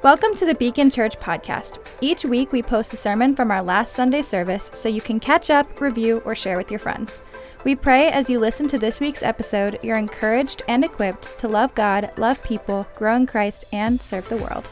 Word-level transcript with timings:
Welcome 0.00 0.32
to 0.36 0.46
the 0.46 0.54
Beacon 0.54 0.90
Church 0.90 1.18
podcast. 1.18 1.84
Each 2.00 2.24
week 2.24 2.52
we 2.52 2.62
post 2.62 2.92
a 2.92 2.96
sermon 2.96 3.34
from 3.34 3.50
our 3.50 3.60
last 3.60 3.94
Sunday 3.94 4.22
service 4.22 4.70
so 4.72 4.88
you 4.88 5.00
can 5.00 5.18
catch 5.18 5.50
up, 5.50 5.80
review, 5.80 6.22
or 6.24 6.36
share 6.36 6.56
with 6.56 6.70
your 6.70 6.78
friends. 6.78 7.24
We 7.64 7.74
pray 7.74 8.08
as 8.12 8.30
you 8.30 8.38
listen 8.38 8.68
to 8.68 8.78
this 8.78 9.00
week's 9.00 9.24
episode, 9.24 9.80
you're 9.82 9.96
encouraged 9.96 10.62
and 10.68 10.84
equipped 10.84 11.36
to 11.40 11.48
love 11.48 11.74
God, 11.74 12.12
love 12.16 12.40
people, 12.44 12.86
grow 12.94 13.16
in 13.16 13.26
Christ, 13.26 13.64
and 13.72 14.00
serve 14.00 14.28
the 14.28 14.36
world. 14.36 14.68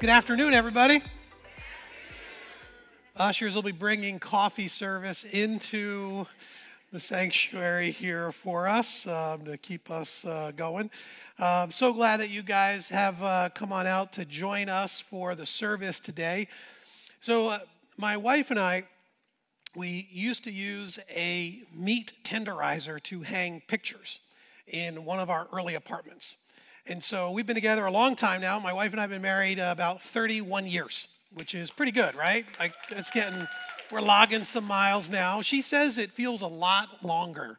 Good 0.00 0.10
afternoon, 0.10 0.54
everybody. 0.54 1.02
Ushers 3.16 3.54
will 3.54 3.62
be 3.62 3.70
bringing 3.70 4.18
coffee 4.18 4.66
service 4.66 5.22
into 5.22 6.26
the 6.92 6.98
sanctuary 6.98 7.92
here 7.92 8.32
for 8.32 8.66
us 8.66 9.06
um, 9.06 9.44
to 9.44 9.56
keep 9.56 9.92
us 9.92 10.24
uh, 10.24 10.50
going. 10.56 10.90
Uh, 11.38 11.62
I'm 11.62 11.70
so 11.70 11.92
glad 11.92 12.18
that 12.18 12.30
you 12.30 12.42
guys 12.42 12.88
have 12.88 13.22
uh, 13.22 13.48
come 13.54 13.72
on 13.72 13.86
out 13.86 14.12
to 14.14 14.24
join 14.24 14.68
us 14.68 14.98
for 14.98 15.36
the 15.36 15.46
service 15.46 16.00
today. 16.00 16.48
So, 17.20 17.50
uh, 17.50 17.58
my 17.96 18.16
wife 18.16 18.50
and 18.50 18.58
I, 18.58 18.88
we 19.76 20.08
used 20.10 20.42
to 20.44 20.50
use 20.50 20.98
a 21.14 21.62
meat 21.72 22.12
tenderizer 22.24 23.00
to 23.04 23.20
hang 23.20 23.62
pictures 23.68 24.18
in 24.66 25.04
one 25.04 25.20
of 25.20 25.30
our 25.30 25.46
early 25.52 25.76
apartments. 25.76 26.34
And 26.88 27.04
so 27.04 27.30
we've 27.30 27.46
been 27.46 27.54
together 27.54 27.86
a 27.86 27.90
long 27.92 28.16
time 28.16 28.40
now. 28.40 28.58
My 28.58 28.72
wife 28.72 28.90
and 28.90 29.00
I 29.00 29.02
have 29.02 29.10
been 29.10 29.22
married 29.22 29.60
about 29.60 30.02
31 30.02 30.66
years, 30.66 31.06
which 31.34 31.54
is 31.54 31.70
pretty 31.70 31.92
good, 31.92 32.16
right? 32.16 32.46
Like, 32.58 32.74
it's 32.88 33.10
getting 33.12 33.46
we're 33.92 34.00
logging 34.00 34.44
some 34.44 34.64
miles 34.64 35.08
now. 35.08 35.42
She 35.42 35.62
says 35.62 35.98
it 35.98 36.12
feels 36.12 36.42
a 36.42 36.46
lot 36.46 37.04
longer 37.04 37.58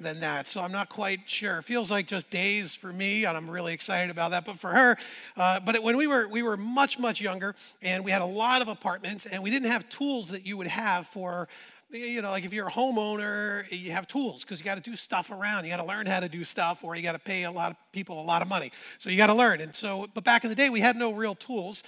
than 0.00 0.20
that. 0.20 0.48
So 0.48 0.60
I'm 0.60 0.72
not 0.72 0.88
quite 0.88 1.20
sure. 1.26 1.58
It 1.58 1.64
feels 1.64 1.90
like 1.90 2.06
just 2.06 2.30
days 2.30 2.74
for 2.74 2.92
me, 2.92 3.24
and 3.24 3.36
I'm 3.36 3.50
really 3.50 3.74
excited 3.74 4.10
about 4.10 4.30
that. 4.32 4.44
But 4.44 4.58
for 4.58 4.70
her, 4.70 4.96
uh, 5.36 5.60
but 5.60 5.82
when 5.82 5.96
we 5.96 6.06
were 6.06 6.26
we 6.26 6.42
were 6.42 6.56
much 6.56 6.98
much 6.98 7.20
younger, 7.20 7.54
and 7.82 8.04
we 8.04 8.10
had 8.10 8.22
a 8.22 8.26
lot 8.26 8.62
of 8.62 8.68
apartments, 8.68 9.26
and 9.26 9.42
we 9.42 9.50
didn't 9.50 9.70
have 9.70 9.88
tools 9.90 10.30
that 10.30 10.46
you 10.46 10.56
would 10.56 10.66
have 10.66 11.06
for. 11.06 11.48
You 11.92 12.22
know, 12.22 12.30
like 12.30 12.44
if 12.44 12.52
you're 12.52 12.68
a 12.68 12.72
homeowner, 12.72 13.64
you 13.72 13.90
have 13.90 14.06
tools 14.06 14.44
because 14.44 14.60
you 14.60 14.64
got 14.64 14.76
to 14.76 14.90
do 14.90 14.94
stuff 14.94 15.32
around. 15.32 15.64
You 15.64 15.70
got 15.70 15.78
to 15.78 15.84
learn 15.84 16.06
how 16.06 16.20
to 16.20 16.28
do 16.28 16.44
stuff, 16.44 16.84
or 16.84 16.94
you 16.94 17.02
got 17.02 17.12
to 17.12 17.18
pay 17.18 17.42
a 17.42 17.50
lot 17.50 17.72
of 17.72 17.76
people 17.90 18.20
a 18.20 18.22
lot 18.22 18.42
of 18.42 18.48
money. 18.48 18.70
So 18.98 19.10
you 19.10 19.16
got 19.16 19.26
to 19.26 19.34
learn. 19.34 19.60
And 19.60 19.74
so, 19.74 20.06
but 20.14 20.22
back 20.22 20.44
in 20.44 20.50
the 20.50 20.56
day, 20.56 20.70
we 20.70 20.78
had 20.78 20.94
no 20.94 21.12
real 21.12 21.34
tools. 21.34 21.82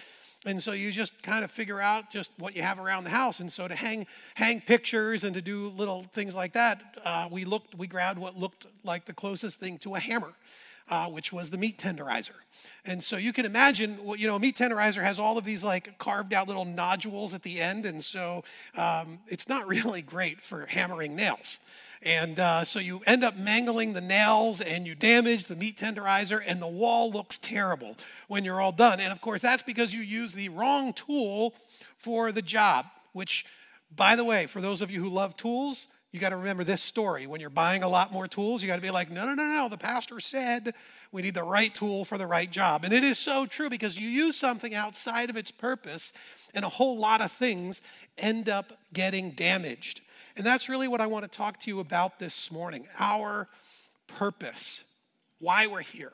And 0.45 0.61
so 0.61 0.73
you 0.73 0.91
just 0.91 1.23
kind 1.23 1.45
of 1.45 1.51
figure 1.51 1.81
out 1.81 2.11
just 2.11 2.33
what 2.37 2.57
you 2.57 2.63
have 2.63 2.81
around 2.81 3.05
the 3.05 3.11
house. 3.11 3.39
And 3.39 3.53
so 3.53 3.69
to 3.69 3.75
hang 3.75 4.07
hang 4.35 4.61
pictures 4.61 5.23
and 5.23 5.35
to 5.35 5.43
do 5.43 5.69
little 5.69 6.03
things 6.03 6.35
like 6.35 6.53
that, 6.55 6.83
uh, 7.05 7.29
we 7.31 7.45
looked 7.45 7.77
we 7.77 7.87
grabbed 7.87 8.19
what 8.19 8.37
looked 8.37 8.67
like 8.85 9.05
the 9.05 9.13
closest 9.13 9.61
thing 9.61 9.79
to 9.79 9.95
a 9.95 10.01
hammer. 10.01 10.33
Uh, 10.89 11.07
which 11.07 11.33
was 11.33 11.49
the 11.49 11.57
meat 11.57 11.79
tenderizer. 11.79 12.35
And 12.85 13.03
so 13.03 13.17
you 13.17 13.33
can 13.33 13.47
imagine, 13.47 13.99
you 14.19 14.27
know, 14.27 14.35
a 14.35 14.41
meat 14.41 14.57
tenderizer 14.57 15.01
has 15.01 15.19
all 15.19 15.39
of 15.39 15.45
these 15.45 15.63
like 15.63 15.97
carved 15.97 16.35
out 16.35 16.49
little 16.49 16.65
nodules 16.65 17.33
at 17.35 17.45
the 17.45 17.61
end. 17.61 17.87
And 17.87 18.05
so 18.05 18.43
um, 18.77 19.21
it's 19.29 19.49
not 19.49 19.67
really 19.69 20.03
great 20.03 20.41
for 20.41 20.67
hammering 20.67 21.15
nails. 21.15 21.59
And 22.05 22.41
uh, 22.41 22.65
so 22.65 22.79
you 22.79 23.01
end 23.07 23.23
up 23.23 23.37
mangling 23.37 23.93
the 23.93 24.01
nails 24.01 24.61
and 24.61 24.87
you 24.87 24.95
damage 24.95 25.45
the 25.45 25.57
meat 25.57 25.77
tenderizer, 25.77 26.43
and 26.45 26.61
the 26.61 26.67
wall 26.67 27.11
looks 27.13 27.39
terrible 27.39 27.97
when 28.29 28.45
you're 28.45 28.61
all 28.61 28.73
done. 28.73 28.99
And 28.99 29.13
of 29.13 29.21
course, 29.21 29.41
that's 29.41 29.63
because 29.63 29.95
you 29.95 30.01
use 30.01 30.33
the 30.33 30.49
wrong 30.49 30.93
tool 30.93 31.55
for 31.97 32.33
the 32.33 32.43
job, 32.43 32.87
which, 33.13 33.45
by 33.95 34.17
the 34.17 34.25
way, 34.25 34.47
for 34.47 34.61
those 34.61 34.83
of 34.83 34.91
you 34.91 35.01
who 35.01 35.09
love 35.09 35.37
tools, 35.37 35.87
you 36.11 36.21
got 36.21 36.31
to 36.31 36.37
remember 36.37 36.63
this 36.63 36.83
story. 36.83 37.27
When 37.27 37.41
you're 37.41 37.49
buying 37.49 37.83
a 37.83 37.89
lot 37.89 38.13
more 38.13 38.29
tools, 38.29 38.63
you 38.63 38.69
got 38.69 38.77
to 38.77 38.83
be 38.83 38.91
like, 38.91 39.11
no, 39.11 39.25
no, 39.25 39.35
no, 39.35 39.47
no. 39.47 39.69
The 39.71 39.79
pastor 39.79 40.21
said 40.21 40.75
we 41.11 41.23
need 41.23 41.35
the 41.35 41.43
right 41.43 41.75
tool 41.75 42.05
for 42.05 42.19
the 42.19 42.27
right 42.27 42.51
job. 42.51 42.85
And 42.85 42.93
it 42.93 43.03
is 43.03 43.19
so 43.19 43.47
true 43.47 43.71
because 43.71 43.99
you 43.99 44.09
use 44.09 44.37
something 44.37 44.75
outside 44.75 45.31
of 45.31 45.37
its 45.37 45.51
purpose, 45.51 46.13
and 46.53 46.65
a 46.65 46.69
whole 46.69 46.99
lot 46.99 47.23
of 47.23 47.33
things 47.33 47.81
end 48.19 48.49
up 48.49 48.79
getting 48.93 49.31
damaged. 49.31 50.03
And 50.37 50.47
that's 50.47 50.69
really 50.69 50.89
what 50.89 51.01
I 51.01 51.07
want 51.07 51.25
to 51.25 51.31
talk 51.31 51.61
to 51.61 51.71
you 51.71 51.81
about 51.81 52.19
this 52.19 52.51
morning 52.51 52.87
our 52.99 53.49
purpose, 54.07 54.85
why 55.39 55.67
we're 55.67 55.81
here. 55.81 56.13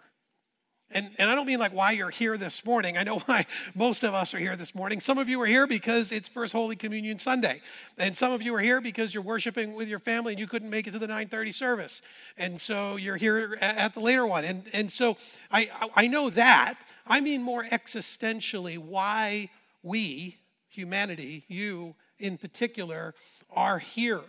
And, 0.91 1.11
and 1.19 1.29
I 1.29 1.35
don't 1.35 1.47
mean 1.47 1.59
like 1.59 1.75
why 1.75 1.93
you're 1.93 2.09
here 2.09 2.39
this 2.39 2.65
morning. 2.65 2.97
I 2.97 3.03
know 3.03 3.19
why 3.27 3.47
most 3.75 4.03
of 4.05 4.15
us 4.15 4.33
are 4.33 4.39
here 4.39 4.57
this 4.57 4.75
morning. 4.75 5.01
Some 5.01 5.19
of 5.19 5.29
you 5.29 5.41
are 5.43 5.47
here 5.47 5.67
because 5.67 6.13
it's 6.13 6.29
First 6.29 6.53
Holy 6.53 6.77
Communion 6.77 7.19
Sunday. 7.19 7.61
And 7.99 8.17
some 8.17 8.33
of 8.33 8.41
you 8.41 8.55
are 8.55 8.61
here 8.61 8.81
because 8.81 9.13
you're 9.13 9.23
worshiping 9.23 9.75
with 9.75 9.89
your 9.89 9.99
family 9.99 10.33
and 10.33 10.41
you 10.41 10.47
couldn't 10.47 10.71
make 10.71 10.87
it 10.87 10.93
to 10.93 10.99
the 10.99 11.07
930 11.07 11.53
service. 11.53 12.03
And 12.39 12.59
so 12.59 12.97
you're 12.97 13.17
here 13.17 13.59
at 13.61 13.95
the 13.95 14.01
later 14.01 14.27
one. 14.27 14.45
And, 14.45 14.65
and 14.73 14.91
so 14.91 15.19
I, 15.51 15.71
I 15.95 16.07
know 16.07 16.31
that. 16.31 16.79
I 17.07 17.21
mean 17.21 17.43
more 17.43 17.65
existentially 17.65 18.79
why 18.79 19.51
we, 19.83 20.39
humanity, 20.71 21.45
you 21.49 21.95
in 22.19 22.39
particular, 22.39 23.15
are 23.55 23.79
here, 23.79 24.21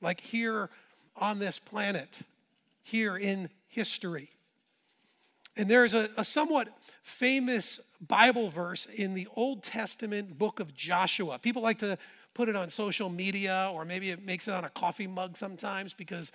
like 0.00 0.20
here 0.20 0.70
on 1.16 1.38
this 1.38 1.58
planet, 1.58 2.22
here 2.82 3.16
in 3.16 3.50
history. 3.68 4.30
And 5.56 5.68
there's 5.68 5.94
a, 5.94 6.08
a, 6.16 6.24
somewhat 6.24 6.68
famous 7.02 7.80
Bible 8.06 8.50
verse 8.50 8.86
in 8.86 9.14
the 9.14 9.28
Old 9.36 9.62
Testament 9.62 10.38
book 10.38 10.60
of 10.60 10.74
Joshua. 10.74 11.38
People 11.38 11.60
like 11.62 11.78
to 11.80 11.98
put 12.34 12.48
it 12.48 12.56
on 12.56 12.70
social 12.70 13.10
media, 13.10 13.70
or 13.74 13.84
maybe 13.84 14.10
it 14.10 14.24
makes 14.24 14.48
it 14.48 14.54
on 14.54 14.64
a 14.64 14.70
coffee 14.70 15.06
mug 15.06 15.36
sometimes 15.36 15.92
because, 15.92 16.32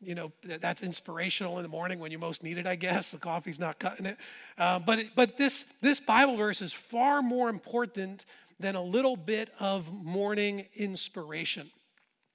you 0.00 0.14
know, 0.14 0.30
that's 0.42 0.82
inspirational 0.82 1.56
in 1.56 1.62
the 1.62 1.68
morning 1.68 1.98
when 1.98 2.12
you 2.12 2.18
most 2.18 2.44
need 2.44 2.58
it, 2.58 2.66
I 2.66 2.76
guess. 2.76 3.10
The 3.10 3.18
coffee's 3.18 3.58
not 3.58 3.78
cutting 3.78 4.06
it. 4.06 4.16
Uh, 4.58 4.78
but 4.78 5.00
but 5.16 5.38
this, 5.38 5.64
this 5.80 5.98
Bible 5.98 6.36
verse 6.36 6.62
is 6.62 6.72
far 6.72 7.22
more 7.22 7.48
important 7.48 8.26
than 8.60 8.76
a 8.76 8.82
little 8.82 9.16
bit 9.16 9.50
of 9.58 9.92
morning 9.92 10.66
inspiration. 10.76 11.70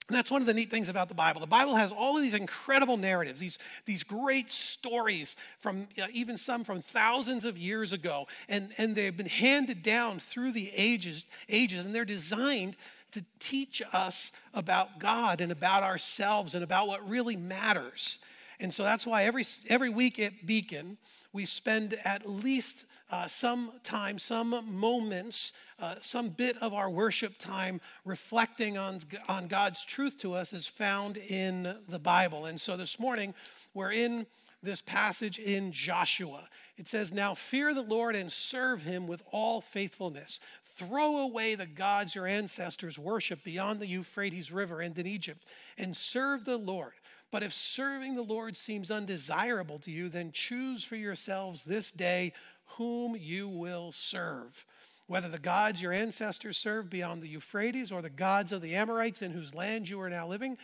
And 0.10 0.18
that's 0.18 0.30
one 0.30 0.42
of 0.42 0.48
the 0.48 0.54
neat 0.54 0.70
things 0.70 0.90
about 0.90 1.08
the 1.08 1.16
Bible. 1.16 1.40
The 1.40 1.48
Bible 1.48 1.78
has 1.78 1.92
all 1.92 2.18
of 2.18 2.24
these 2.24 2.34
incredible 2.34 2.98
narratives, 2.98 3.40
these, 3.40 3.58
these 3.86 4.04
great 4.04 4.52
stories 4.52 5.38
from 5.60 5.88
even 6.12 6.38
some 6.38 6.66
from 6.66 6.82
thousands 6.82 7.46
of 7.46 7.58
years 7.58 7.94
ago. 7.94 8.28
And, 8.50 8.74
and 8.78 8.98
they've 8.98 9.16
been 9.16 9.28
handed 9.28 9.82
down 9.82 10.20
through 10.20 10.52
the 10.52 10.72
ages, 10.76 11.26
ages, 11.48 11.86
and 11.86 11.96
they're 11.96 12.04
designed 12.04 12.76
to 13.12 13.24
teach 13.40 13.82
us 13.94 14.32
about 14.54 15.00
God 15.00 15.40
and 15.40 15.52
about 15.52 15.84
ourselves 15.84 16.54
and 16.54 16.64
about 16.66 16.88
what 16.88 17.08
really 17.08 17.38
matters. 17.38 18.20
And 18.60 18.74
so 18.74 18.84
that's 18.84 19.08
why 19.08 19.24
every, 19.24 19.46
every 19.70 19.90
week 19.90 20.20
at 20.20 20.46
Beacon, 20.46 20.98
we 21.32 21.46
spend 21.46 21.96
at 22.04 22.30
least 22.30 22.86
uh, 23.12 23.28
some 23.28 23.72
time, 23.84 24.18
some 24.18 24.64
moments, 24.68 25.54
uh, 25.80 25.96
some 26.02 26.30
bit 26.30 26.58
of 26.62 26.74
our 26.74 26.90
worship 26.90 27.38
time 27.38 27.82
reflecting 28.06 28.78
on, 28.78 29.00
on 29.28 29.48
God's 29.48 29.86
truth 29.86 30.18
to 30.20 30.34
us 30.34 30.54
is 30.54 30.68
found 30.68 31.18
in 31.18 31.76
the 31.88 32.00
Bible. 32.00 32.46
And 32.46 32.60
so 32.60 32.78
this 32.78 33.00
morning, 33.00 33.34
we're 33.74 33.92
in 33.92 34.26
this 34.64 34.82
passage 34.82 35.38
in 35.38 35.72
Joshua. 35.72 36.48
It 36.78 36.88
says, 36.88 37.14
Now 37.14 37.36
fear 37.36 37.74
the 37.74 37.82
Lord 37.82 38.16
and 38.16 38.32
serve 38.32 38.84
him 38.84 39.08
with 39.08 39.24
all 39.32 39.62
faithfulness. 39.62 40.40
Throw 40.64 41.18
away 41.18 41.56
the 41.56 41.68
gods 41.68 42.16
your 42.16 42.26
ancestors 42.26 42.98
worshiped 42.98 43.44
beyond 43.44 43.80
the 43.80 43.88
Euphrates 43.88 44.52
River 44.52 44.80
and 44.80 44.98
in 44.98 45.06
Egypt, 45.06 45.46
and 45.78 45.96
serve 45.96 46.46
the 46.46 46.58
Lord. 46.58 46.94
But 47.34 47.44
if 47.44 47.52
serving 47.52 48.14
the 48.14 48.22
Lord 48.22 48.56
seems 48.56 48.92
undesirable 48.92 49.80
to 49.80 49.92
you, 49.92 50.08
then 50.08 50.32
choose 50.32 50.84
for 50.84 50.96
yourselves 50.96 51.64
this 51.64 51.92
day 51.92 52.32
whom 52.66 53.16
you 53.18 53.48
will 53.48 53.92
serve. 53.92 54.66
Whether 55.08 55.28
the 55.28 55.40
gods 55.40 55.82
your 55.82 55.94
ancestors 55.94 56.58
served 56.58 56.90
beyond 56.90 57.22
the 57.22 57.28
Euphrates 57.28 57.92
or 57.92 58.02
the 58.02 58.10
gods 58.10 58.52
of 58.52 58.62
the 58.62 58.76
Amorites 58.76 59.22
in 59.22 59.32
whose 59.32 59.54
land 59.54 59.90
you 59.90 60.00
are 60.02 60.10
now 60.10 60.28
living. 60.28 60.58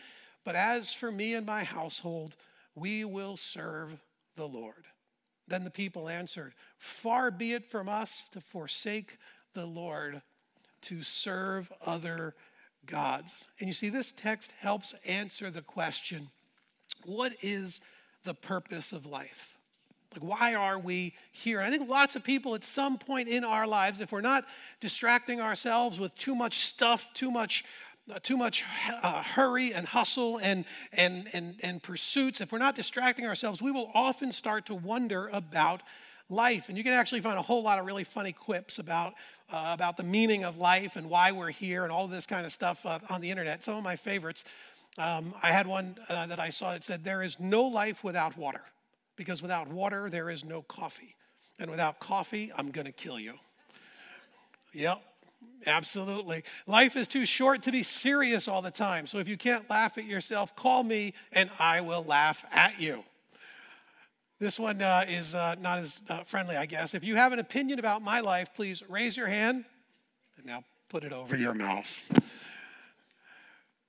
But 0.44 0.54
as 0.54 0.92
for 0.92 1.12
me 1.12 1.34
and 1.34 1.44
my 1.44 1.64
household, 1.64 2.36
we 2.74 3.04
will 3.04 3.36
serve 3.36 4.00
the 4.36 4.48
Lord. 4.48 4.86
Then 5.46 5.64
the 5.64 5.70
people 5.70 6.08
answered, 6.08 6.54
Far 6.78 7.30
be 7.30 7.52
it 7.52 7.70
from 7.70 7.88
us 7.88 8.24
to 8.32 8.40
forsake 8.40 9.18
the 9.52 9.66
Lord 9.66 10.22
to 10.82 11.02
serve 11.02 11.72
other 11.84 12.34
gods. 12.86 13.46
And 13.58 13.68
you 13.68 13.74
see, 13.74 13.88
this 13.88 14.12
text 14.12 14.52
helps 14.58 14.94
answer 15.06 15.50
the 15.50 15.62
question 15.62 16.30
what 17.04 17.32
is 17.42 17.80
the 18.24 18.34
purpose 18.34 18.92
of 18.92 19.06
life? 19.06 19.56
Like, 20.12 20.22
why 20.22 20.54
are 20.54 20.78
we 20.78 21.14
here? 21.30 21.60
I 21.60 21.70
think 21.70 21.88
lots 21.88 22.16
of 22.16 22.24
people 22.24 22.54
at 22.56 22.64
some 22.64 22.98
point 22.98 23.28
in 23.28 23.44
our 23.44 23.66
lives, 23.66 24.00
if 24.00 24.10
we're 24.10 24.20
not 24.20 24.44
distracting 24.80 25.40
ourselves 25.40 26.00
with 26.00 26.16
too 26.16 26.34
much 26.34 26.60
stuff, 26.60 27.10
too 27.14 27.30
much 27.30 27.64
uh, 28.10 28.18
too 28.22 28.36
much 28.36 28.64
uh, 29.02 29.22
hurry 29.22 29.72
and 29.72 29.86
hustle 29.86 30.38
and, 30.38 30.64
and, 30.92 31.28
and, 31.32 31.54
and 31.62 31.80
pursuits, 31.80 32.40
if 32.40 32.50
we're 32.50 32.58
not 32.58 32.74
distracting 32.74 33.24
ourselves, 33.24 33.62
we 33.62 33.70
will 33.70 33.88
often 33.94 34.32
start 34.32 34.66
to 34.66 34.74
wonder 34.74 35.28
about 35.32 35.82
life. 36.28 36.68
And 36.68 36.78
you 36.78 36.82
can 36.82 36.92
actually 36.92 37.20
find 37.20 37.38
a 37.38 37.42
whole 37.42 37.62
lot 37.62 37.78
of 37.78 37.86
really 37.86 38.02
funny 38.02 38.32
quips 38.32 38.80
about, 38.80 39.14
uh, 39.52 39.70
about 39.74 39.96
the 39.96 40.02
meaning 40.02 40.44
of 40.44 40.56
life 40.56 40.96
and 40.96 41.08
why 41.08 41.30
we're 41.30 41.50
here 41.50 41.84
and 41.84 41.92
all 41.92 42.08
this 42.08 42.26
kind 42.26 42.44
of 42.44 42.50
stuff 42.50 42.84
uh, 42.84 42.98
on 43.10 43.20
the 43.20 43.30
internet. 43.30 43.62
Some 43.62 43.76
of 43.76 43.84
my 43.84 43.96
favorites. 43.96 44.44
Um, 44.98 45.32
I 45.40 45.52
had 45.52 45.68
one 45.68 45.96
uh, 46.08 46.26
that 46.26 46.40
I 46.40 46.50
saw 46.50 46.72
that 46.72 46.84
said, 46.84 47.04
There 47.04 47.22
is 47.22 47.38
no 47.38 47.62
life 47.62 48.02
without 48.02 48.36
water 48.36 48.62
because 49.20 49.42
without 49.42 49.68
water, 49.68 50.08
there 50.08 50.30
is 50.30 50.46
no 50.46 50.62
coffee. 50.62 51.14
And 51.58 51.70
without 51.70 52.00
coffee, 52.00 52.50
I'm 52.56 52.70
going 52.70 52.86
to 52.86 52.92
kill 52.92 53.20
you. 53.20 53.34
Yep, 54.72 54.98
absolutely. 55.66 56.42
Life 56.66 56.96
is 56.96 57.06
too 57.06 57.26
short 57.26 57.64
to 57.64 57.70
be 57.70 57.82
serious 57.82 58.48
all 58.48 58.62
the 58.62 58.70
time. 58.70 59.06
So 59.06 59.18
if 59.18 59.28
you 59.28 59.36
can't 59.36 59.68
laugh 59.68 59.98
at 59.98 60.06
yourself, 60.06 60.56
call 60.56 60.82
me 60.82 61.12
and 61.32 61.50
I 61.58 61.82
will 61.82 62.02
laugh 62.02 62.46
at 62.50 62.80
you. 62.80 63.04
This 64.38 64.58
one 64.58 64.80
uh, 64.80 65.04
is 65.06 65.34
uh, 65.34 65.56
not 65.60 65.80
as 65.80 66.00
uh, 66.08 66.20
friendly, 66.20 66.56
I 66.56 66.64
guess. 66.64 66.94
If 66.94 67.04
you 67.04 67.16
have 67.16 67.34
an 67.34 67.40
opinion 67.40 67.78
about 67.78 68.00
my 68.00 68.20
life, 68.20 68.54
please 68.54 68.82
raise 68.88 69.18
your 69.18 69.26
hand 69.26 69.66
and 70.38 70.46
now 70.46 70.64
put 70.88 71.04
it 71.04 71.12
over 71.12 71.36
your 71.36 71.52
mouth. 71.52 72.02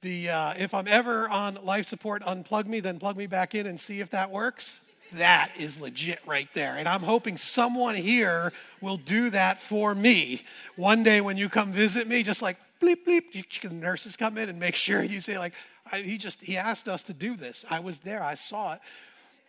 The, 0.01 0.29
uh, 0.29 0.53
if 0.57 0.73
I'm 0.73 0.89
ever 0.89 1.29
on 1.29 1.57
life 1.63 1.85
support, 1.85 2.21
unplug 2.23 2.65
me, 2.65 2.81
then 2.81 2.99
plug 2.99 3.15
me 3.15 3.27
back 3.27 3.55
in 3.55 3.65
and 3.65 3.79
see 3.79 4.01
if 4.01 4.09
that 4.09 4.29
works. 4.29 4.81
That 5.13 5.51
is 5.57 5.79
legit 5.79 6.19
right 6.25 6.47
there. 6.53 6.75
And 6.77 6.87
I'm 6.87 7.01
hoping 7.01 7.37
someone 7.37 7.95
here 7.95 8.53
will 8.79 8.97
do 8.97 9.29
that 9.31 9.59
for 9.59 9.93
me 9.93 10.43
one 10.75 11.03
day 11.03 11.21
when 11.21 11.37
you 11.37 11.49
come 11.49 11.71
visit 11.71 12.07
me, 12.07 12.23
just 12.23 12.41
like 12.41 12.57
bleep, 12.81 13.05
bleep. 13.05 13.61
The 13.61 13.73
nurses 13.73 14.15
come 14.17 14.37
in 14.37 14.49
and 14.49 14.59
make 14.59 14.75
sure 14.87 15.03
you 15.03 15.19
say, 15.21 15.37
like, 15.37 15.53
he 15.93 16.17
just, 16.17 16.41
he 16.41 16.57
asked 16.57 16.87
us 16.87 17.03
to 17.03 17.13
do 17.13 17.35
this. 17.35 17.65
I 17.69 17.79
was 17.79 17.99
there, 17.99 18.23
I 18.23 18.35
saw 18.35 18.73
it. 18.73 18.79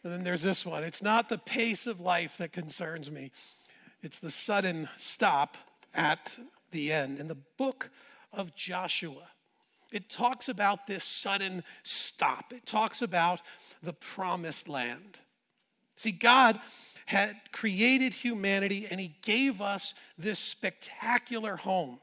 And 0.04 0.12
then 0.12 0.24
there's 0.24 0.42
this 0.42 0.66
one 0.66 0.82
it's 0.82 1.02
not 1.02 1.28
the 1.28 1.38
pace 1.38 1.86
of 1.86 2.00
life 2.00 2.36
that 2.38 2.52
concerns 2.52 3.10
me, 3.10 3.30
it's 4.02 4.18
the 4.18 4.30
sudden 4.30 4.88
stop 4.98 5.56
at 5.94 6.38
the 6.72 6.92
end. 6.92 7.20
In 7.20 7.28
the 7.28 7.38
book 7.56 7.90
of 8.32 8.54
Joshua, 8.54 9.30
it 9.92 10.08
talks 10.08 10.48
about 10.48 10.86
this 10.86 11.04
sudden 11.04 11.62
stop, 11.82 12.52
it 12.52 12.66
talks 12.66 13.02
about 13.02 13.40
the 13.82 13.92
promised 13.92 14.68
land. 14.68 15.18
See, 16.02 16.10
God 16.10 16.58
had 17.06 17.37
created 17.52 18.12
humanity 18.12 18.88
and 18.90 18.99
He 18.99 19.14
gave 19.22 19.60
us 19.60 19.94
this 20.19 20.40
spectacular 20.40 21.54
home. 21.54 22.00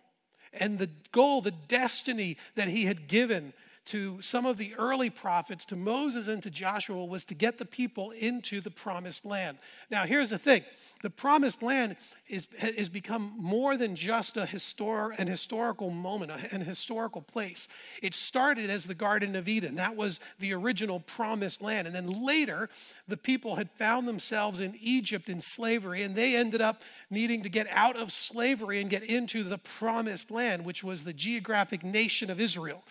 And 0.53 0.79
the 0.79 0.89
goal, 1.11 1.41
the 1.41 1.51
destiny 1.51 2.37
that 2.55 2.69
He 2.69 2.85
had 2.85 3.09
given 3.09 3.51
to 3.85 4.21
some 4.21 4.45
of 4.45 4.57
the 4.57 4.73
early 4.77 5.09
prophets, 5.09 5.65
to 5.65 5.75
Moses 5.75 6.27
and 6.27 6.43
to 6.43 6.49
Joshua, 6.49 7.03
was 7.05 7.25
to 7.25 7.35
get 7.35 7.57
the 7.57 7.65
people 7.65 8.11
into 8.11 8.61
the 8.61 8.71
promised 8.71 9.25
land. 9.25 9.57
Now, 9.89 10.05
here's 10.05 10.29
the 10.29 10.37
thing 10.37 10.63
the 11.01 11.09
promised 11.09 11.63
land 11.63 11.95
is, 12.27 12.47
has 12.59 12.89
become 12.89 13.33
more 13.37 13.77
than 13.77 13.95
just 13.95 14.35
a 14.35 14.41
histor- 14.41 15.17
an 15.17 15.27
historical 15.27 15.89
moment, 15.89 16.31
an 16.51 16.61
historical 16.61 17.21
place. 17.21 17.67
It 18.03 18.13
started 18.13 18.69
as 18.69 18.85
the 18.85 18.95
Garden 18.95 19.35
of 19.35 19.47
Eden. 19.47 19.75
That 19.75 19.95
was 19.95 20.19
the 20.39 20.53
original 20.53 20.99
promised 20.99 21.61
land. 21.61 21.87
And 21.87 21.95
then 21.95 22.07
later, 22.07 22.69
the 23.07 23.17
people 23.17 23.55
had 23.55 23.71
found 23.71 24.07
themselves 24.07 24.59
in 24.59 24.75
Egypt 24.81 25.29
in 25.29 25.39
slavery, 25.41 26.03
and 26.03 26.15
they 26.15 26.35
ended 26.35 26.61
up 26.61 26.83
needing 27.09 27.43
to 27.43 27.49
get 27.49 27.67
out 27.71 27.95
of 27.95 28.11
slavery 28.11 28.81
and 28.81 28.89
get 28.89 29.03
into 29.03 29.43
the 29.43 29.57
promised 29.57 30.29
land, 30.29 30.65
which 30.65 30.83
was 30.83 31.05
the 31.05 31.13
geographic 31.13 31.83
nation 31.83 32.29
of 32.29 32.41
Israel. 32.41 32.83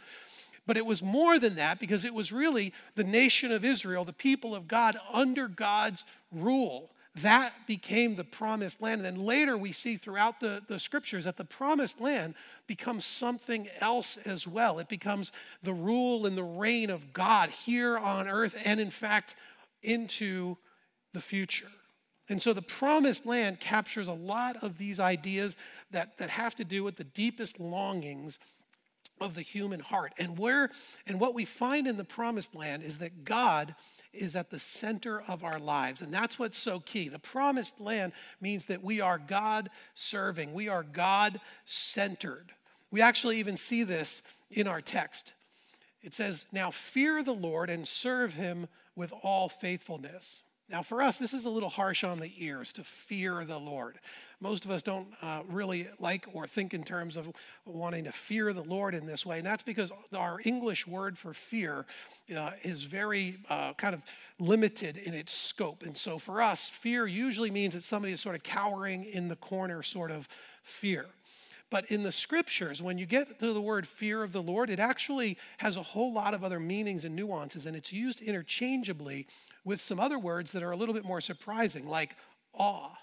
But 0.68 0.76
it 0.76 0.84
was 0.84 1.02
more 1.02 1.38
than 1.38 1.54
that 1.54 1.80
because 1.80 2.04
it 2.04 2.12
was 2.12 2.30
really 2.30 2.74
the 2.94 3.02
nation 3.02 3.52
of 3.52 3.64
Israel, 3.64 4.04
the 4.04 4.12
people 4.12 4.54
of 4.54 4.68
God 4.68 4.98
under 5.10 5.48
God's 5.48 6.04
rule. 6.30 6.90
That 7.14 7.66
became 7.66 8.14
the 8.16 8.22
promised 8.22 8.82
land. 8.82 9.04
And 9.04 9.16
then 9.16 9.24
later 9.24 9.56
we 9.56 9.72
see 9.72 9.96
throughout 9.96 10.40
the, 10.40 10.62
the 10.68 10.78
scriptures 10.78 11.24
that 11.24 11.38
the 11.38 11.44
promised 11.46 12.02
land 12.02 12.34
becomes 12.66 13.06
something 13.06 13.66
else 13.80 14.18
as 14.18 14.46
well. 14.46 14.78
It 14.78 14.90
becomes 14.90 15.32
the 15.62 15.72
rule 15.72 16.26
and 16.26 16.36
the 16.36 16.44
reign 16.44 16.90
of 16.90 17.14
God 17.14 17.48
here 17.48 17.96
on 17.96 18.28
earth 18.28 18.60
and, 18.66 18.78
in 18.78 18.90
fact, 18.90 19.36
into 19.82 20.58
the 21.14 21.20
future. 21.20 21.70
And 22.28 22.42
so 22.42 22.52
the 22.52 22.60
promised 22.60 23.24
land 23.24 23.58
captures 23.58 24.06
a 24.06 24.12
lot 24.12 24.62
of 24.62 24.76
these 24.76 25.00
ideas 25.00 25.56
that, 25.92 26.18
that 26.18 26.28
have 26.28 26.54
to 26.56 26.64
do 26.64 26.84
with 26.84 26.96
the 26.96 27.04
deepest 27.04 27.58
longings 27.58 28.38
of 29.20 29.34
the 29.34 29.42
human 29.42 29.80
heart. 29.80 30.12
And 30.18 30.38
where 30.38 30.70
and 31.06 31.20
what 31.20 31.34
we 31.34 31.44
find 31.44 31.86
in 31.86 31.96
the 31.96 32.04
promised 32.04 32.54
land 32.54 32.82
is 32.82 32.98
that 32.98 33.24
God 33.24 33.74
is 34.12 34.36
at 34.36 34.50
the 34.50 34.58
center 34.58 35.20
of 35.28 35.44
our 35.44 35.58
lives. 35.58 36.00
And 36.00 36.12
that's 36.12 36.38
what's 36.38 36.58
so 36.58 36.80
key. 36.80 37.08
The 37.08 37.18
promised 37.18 37.80
land 37.80 38.12
means 38.40 38.66
that 38.66 38.82
we 38.82 39.00
are 39.00 39.18
God 39.18 39.70
serving, 39.94 40.52
we 40.52 40.68
are 40.68 40.82
God 40.82 41.40
centered. 41.64 42.52
We 42.90 43.02
actually 43.02 43.38
even 43.38 43.56
see 43.56 43.82
this 43.82 44.22
in 44.50 44.66
our 44.66 44.80
text. 44.80 45.34
It 46.00 46.14
says, 46.14 46.46
Now 46.52 46.70
fear 46.70 47.22
the 47.22 47.34
Lord 47.34 47.70
and 47.70 47.86
serve 47.86 48.34
him 48.34 48.68
with 48.96 49.12
all 49.22 49.48
faithfulness. 49.48 50.40
Now, 50.70 50.82
for 50.82 51.00
us, 51.00 51.18
this 51.18 51.32
is 51.32 51.46
a 51.46 51.50
little 51.50 51.70
harsh 51.70 52.04
on 52.04 52.20
the 52.20 52.32
ears 52.36 52.72
to 52.74 52.84
fear 52.84 53.44
the 53.44 53.58
Lord 53.58 53.98
most 54.40 54.64
of 54.64 54.70
us 54.70 54.82
don't 54.82 55.08
uh, 55.20 55.42
really 55.48 55.88
like 55.98 56.26
or 56.32 56.46
think 56.46 56.72
in 56.72 56.84
terms 56.84 57.16
of 57.16 57.30
wanting 57.64 58.04
to 58.04 58.12
fear 58.12 58.52
the 58.52 58.62
Lord 58.62 58.94
in 58.94 59.04
this 59.04 59.26
way. 59.26 59.38
And 59.38 59.46
that's 59.46 59.64
because 59.64 59.90
our 60.16 60.38
English 60.44 60.86
word 60.86 61.18
for 61.18 61.34
fear 61.34 61.86
uh, 62.36 62.52
is 62.62 62.84
very 62.84 63.38
uh, 63.48 63.72
kind 63.74 63.94
of 63.94 64.02
limited 64.38 64.96
in 64.96 65.12
its 65.12 65.32
scope. 65.32 65.82
And 65.82 65.96
so 65.96 66.18
for 66.18 66.40
us, 66.40 66.68
fear 66.68 67.06
usually 67.06 67.50
means 67.50 67.74
that 67.74 67.82
somebody 67.82 68.12
is 68.12 68.20
sort 68.20 68.36
of 68.36 68.44
cowering 68.44 69.04
in 69.04 69.28
the 69.28 69.36
corner, 69.36 69.82
sort 69.82 70.12
of 70.12 70.28
fear. 70.62 71.06
But 71.70 71.90
in 71.90 72.02
the 72.02 72.12
scriptures, 72.12 72.80
when 72.80 72.96
you 72.96 73.06
get 73.06 73.40
to 73.40 73.52
the 73.52 73.60
word 73.60 73.86
fear 73.86 74.22
of 74.22 74.32
the 74.32 74.42
Lord, 74.42 74.70
it 74.70 74.78
actually 74.78 75.36
has 75.58 75.76
a 75.76 75.82
whole 75.82 76.12
lot 76.12 76.32
of 76.32 76.42
other 76.42 76.58
meanings 76.60 77.04
and 77.04 77.14
nuances, 77.14 77.66
and 77.66 77.76
it's 77.76 77.92
used 77.92 78.22
interchangeably 78.22 79.26
with 79.64 79.80
some 79.80 80.00
other 80.00 80.18
words 80.18 80.52
that 80.52 80.62
are 80.62 80.70
a 80.70 80.76
little 80.76 80.94
bit 80.94 81.04
more 81.04 81.20
surprising, 81.20 81.86
like 81.86 82.16
awe 82.54 82.96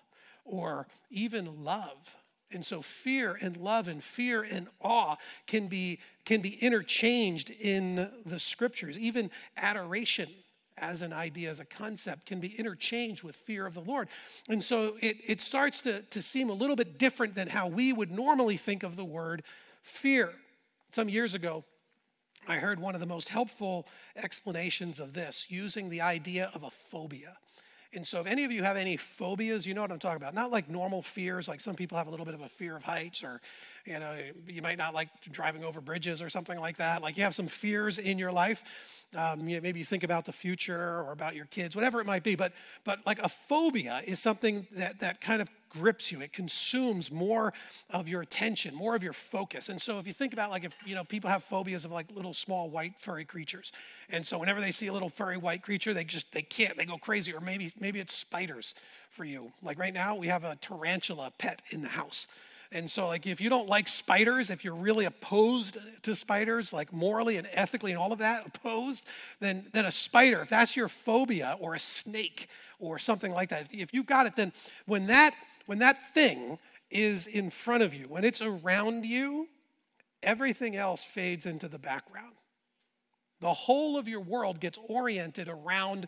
or 0.46 0.88
even 1.10 1.64
love. 1.64 2.16
And 2.52 2.64
so 2.66 2.82
fear 2.82 3.38
and 3.42 3.58
love 3.58 3.88
and 3.88 4.04
fear 4.04 4.44
and 4.44 4.68
awe 4.82 5.18
can 5.48 5.68
be, 5.68 6.00
can 6.26 6.42
be 6.42 6.58
interchanged 6.62 7.50
in 7.50 8.10
the 8.26 8.40
scriptures. 8.40 8.98
Even 8.98 9.32
adoration 9.58 10.30
as 10.78 11.02
an 11.02 11.14
idea, 11.14 11.50
as 11.50 11.60
a 11.60 11.66
concept, 11.66 12.26
can 12.26 12.40
be 12.40 12.54
interchanged 12.58 13.24
with 13.24 13.36
fear 13.36 13.66
of 13.66 13.74
the 13.74 13.82
Lord. 13.82 14.10
And 14.50 14.64
so 14.64 14.98
it, 15.02 15.18
it 15.26 15.42
starts 15.42 15.82
to, 15.84 16.02
to 16.04 16.22
seem 16.22 16.50
a 16.50 16.54
little 16.54 16.76
bit 16.76 16.98
different 16.98 17.36
than 17.36 17.48
how 17.48 17.68
we 17.68 17.92
would 17.94 18.12
normally 18.12 18.58
think 18.58 18.84
of 18.84 18.96
the 18.96 19.06
word 19.06 19.44
fear. 19.82 20.34
Some 20.92 21.10
years 21.10 21.34
ago, 21.34 21.64
I 22.48 22.58
heard 22.58 22.80
one 22.80 22.94
of 22.94 23.02
the 23.02 23.08
most 23.08 23.30
helpful 23.30 23.88
explanations 24.16 25.00
of 25.00 25.14
this 25.14 25.48
using 25.50 25.90
the 25.90 26.02
idea 26.02 26.52
of 26.54 26.64
a 26.64 26.70
phobia. 26.70 27.38
And 27.94 28.06
so, 28.06 28.22
if 28.22 28.28
any 28.28 28.44
of 28.44 28.52
you 28.52 28.64
have 28.64 28.78
any 28.78 28.98
phobias, 28.98 29.66
you 29.66 29.74
know 29.74 29.82
what 29.82 29.92
I'm 29.92 30.00
talking 30.00 30.18
about. 30.18 30.34
Not 30.34 30.52
like 30.52 30.70
normal 30.70 31.02
fears, 31.02 31.48
like 31.48 31.60
some 31.60 31.76
people 31.76 31.98
have 31.98 32.08
a 32.08 32.12
little 32.12 32.26
bit 32.26 32.36
of 32.36 32.42
a 32.42 32.50
fear 32.50 32.76
of 32.76 32.84
heights, 32.84 33.24
or 33.24 33.42
you 33.86 34.00
know, 34.00 34.18
you 34.48 34.62
might 34.62 34.78
not 34.78 34.94
like 34.94 35.10
driving 35.32 35.64
over 35.64 35.80
bridges 35.80 36.22
or 36.22 36.30
something 36.30 36.60
like 36.60 36.78
that. 36.78 37.02
Like 37.02 37.18
you 37.18 37.24
have 37.24 37.36
some 37.36 37.48
fears 37.48 37.98
in 37.98 38.18
your 38.18 38.32
life. 38.32 39.06
Um, 39.16 39.48
you, 39.48 39.62
maybe 39.62 39.80
you 39.80 39.86
think 39.86 40.04
about 40.04 40.26
the 40.26 40.34
future 40.34 41.02
or 41.02 41.12
about 41.12 41.36
your 41.36 41.46
kids, 41.46 41.76
whatever 41.76 42.02
it 42.02 42.06
might 42.06 42.24
be. 42.24 42.36
But 42.36 42.54
but 42.84 43.06
like 43.06 43.20
a 43.20 43.30
phobia 43.30 44.02
is 44.06 44.20
something 44.20 44.68
that 44.72 45.00
that 45.00 45.22
kind 45.22 45.42
of 45.42 45.50
grips 45.70 46.12
you. 46.12 46.22
It 46.22 46.34
consumes 46.34 47.12
more 47.12 47.54
of 47.90 48.08
your 48.08 48.22
attention, 48.22 48.74
more 48.74 48.96
of 48.96 49.04
your 49.04 49.14
focus. 49.14 49.70
And 49.70 49.82
so 49.82 50.00
if 50.00 50.08
you 50.08 50.14
think 50.14 50.34
about 50.34 50.50
like 50.50 50.64
if 50.64 50.76
you 50.86 50.96
know 50.96 51.04
people 51.04 51.30
have 51.30 51.44
phobias 51.44 51.86
of 51.86 51.92
like 51.92 52.08
little 52.12 52.34
small 52.34 52.70
white 52.70 53.00
furry 53.00 53.26
creatures. 53.26 53.72
And 54.12 54.26
so 54.26 54.40
whenever 54.40 54.62
they 54.62 54.72
see 54.72 54.88
a 54.88 54.94
little 54.94 55.10
furry 55.10 55.38
white 55.38 55.62
creature, 55.62 55.94
they 55.94 56.04
just 56.04 56.32
they 56.32 56.42
can't, 56.42 56.76
they 56.76 56.86
go 56.86 56.98
crazy. 56.98 57.34
Or 57.34 57.40
maybe 57.40 57.72
maybe 57.80 58.00
it's 58.00 58.14
spiders 58.14 58.74
for 59.12 59.26
you. 59.26 59.52
Like 59.62 59.78
right 59.78 59.94
now, 59.94 60.16
we 60.16 60.28
have 60.28 60.44
a 60.44 60.56
tarantula 60.56 61.32
pet 61.38 61.62
in 61.70 61.84
the 61.84 61.90
house. 61.90 62.28
And 62.72 62.90
so, 62.90 63.08
like, 63.08 63.28
if 63.28 63.40
you 63.40 63.50
don't 63.50 63.70
like 63.70 63.88
spiders, 63.88 64.50
if 64.50 64.64
you're 64.64 64.76
really 64.76 65.06
opposed 65.06 65.78
to 66.04 66.16
spiders, 66.16 66.74
like 66.74 66.92
morally 66.92 67.38
and 67.38 67.48
ethically 67.52 67.92
and 67.92 68.00
all 68.00 68.12
of 68.12 68.20
that, 68.20 68.46
opposed, 68.48 69.06
then, 69.40 69.68
then 69.72 69.86
a 69.86 69.92
spider, 69.92 70.42
if 70.42 70.50
that's 70.50 70.76
your 70.76 70.88
phobia, 70.88 71.58
or 71.60 71.76
a 71.76 71.80
snake, 71.80 72.48
or 72.80 73.00
something 73.00 73.32
like 73.32 73.50
that, 73.50 73.74
if 73.74 73.94
you've 73.94 74.06
got 74.06 74.26
it, 74.26 74.36
then 74.36 74.52
when 74.86 75.08
that 75.08 75.34
when 75.66 75.80
that 75.80 76.14
thing 76.14 76.60
is 76.92 77.28
in 77.28 77.50
front 77.50 77.84
of 77.84 77.94
you, 77.94 78.08
when 78.08 78.24
it's 78.24 78.42
around 78.42 79.06
you, 79.06 79.48
everything 80.24 80.76
else 80.76 81.04
fades 81.04 81.46
into 81.46 81.68
the 81.68 81.80
background. 81.80 82.36
The 83.42 83.54
whole 83.54 83.98
of 83.98 84.08
your 84.08 84.22
world 84.22 84.60
gets 84.60 84.80
oriented 84.88 85.50
around 85.50 86.08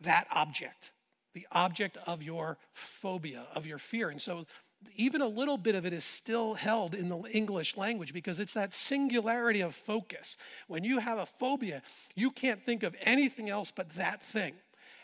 that 0.00 0.26
object, 0.32 0.92
the 1.34 1.46
object 1.52 1.98
of 2.06 2.22
your 2.22 2.58
phobia, 2.72 3.46
of 3.54 3.66
your 3.66 3.78
fear. 3.78 4.08
And 4.08 4.20
so, 4.20 4.44
even 4.94 5.20
a 5.20 5.28
little 5.28 5.56
bit 5.56 5.74
of 5.74 5.86
it 5.86 5.92
is 5.92 6.04
still 6.04 6.54
held 6.54 6.94
in 6.94 7.08
the 7.08 7.18
English 7.32 7.76
language 7.76 8.12
because 8.12 8.40
it's 8.40 8.54
that 8.54 8.74
singularity 8.74 9.60
of 9.60 9.74
focus. 9.74 10.36
When 10.66 10.84
you 10.84 10.98
have 10.98 11.18
a 11.18 11.26
phobia, 11.26 11.82
you 12.14 12.30
can't 12.30 12.62
think 12.62 12.82
of 12.82 12.96
anything 13.02 13.48
else 13.48 13.72
but 13.74 13.90
that 13.90 14.24
thing. 14.24 14.54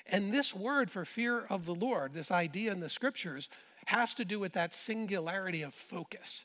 And 0.06 0.32
this 0.32 0.54
word 0.54 0.90
for 0.90 1.04
fear 1.04 1.40
of 1.48 1.64
the 1.64 1.74
Lord, 1.74 2.12
this 2.12 2.30
idea 2.30 2.72
in 2.72 2.80
the 2.80 2.88
scriptures, 2.88 3.48
has 3.86 4.14
to 4.16 4.24
do 4.24 4.38
with 4.38 4.52
that 4.52 4.74
singularity 4.74 5.62
of 5.62 5.74
focus. 5.74 6.44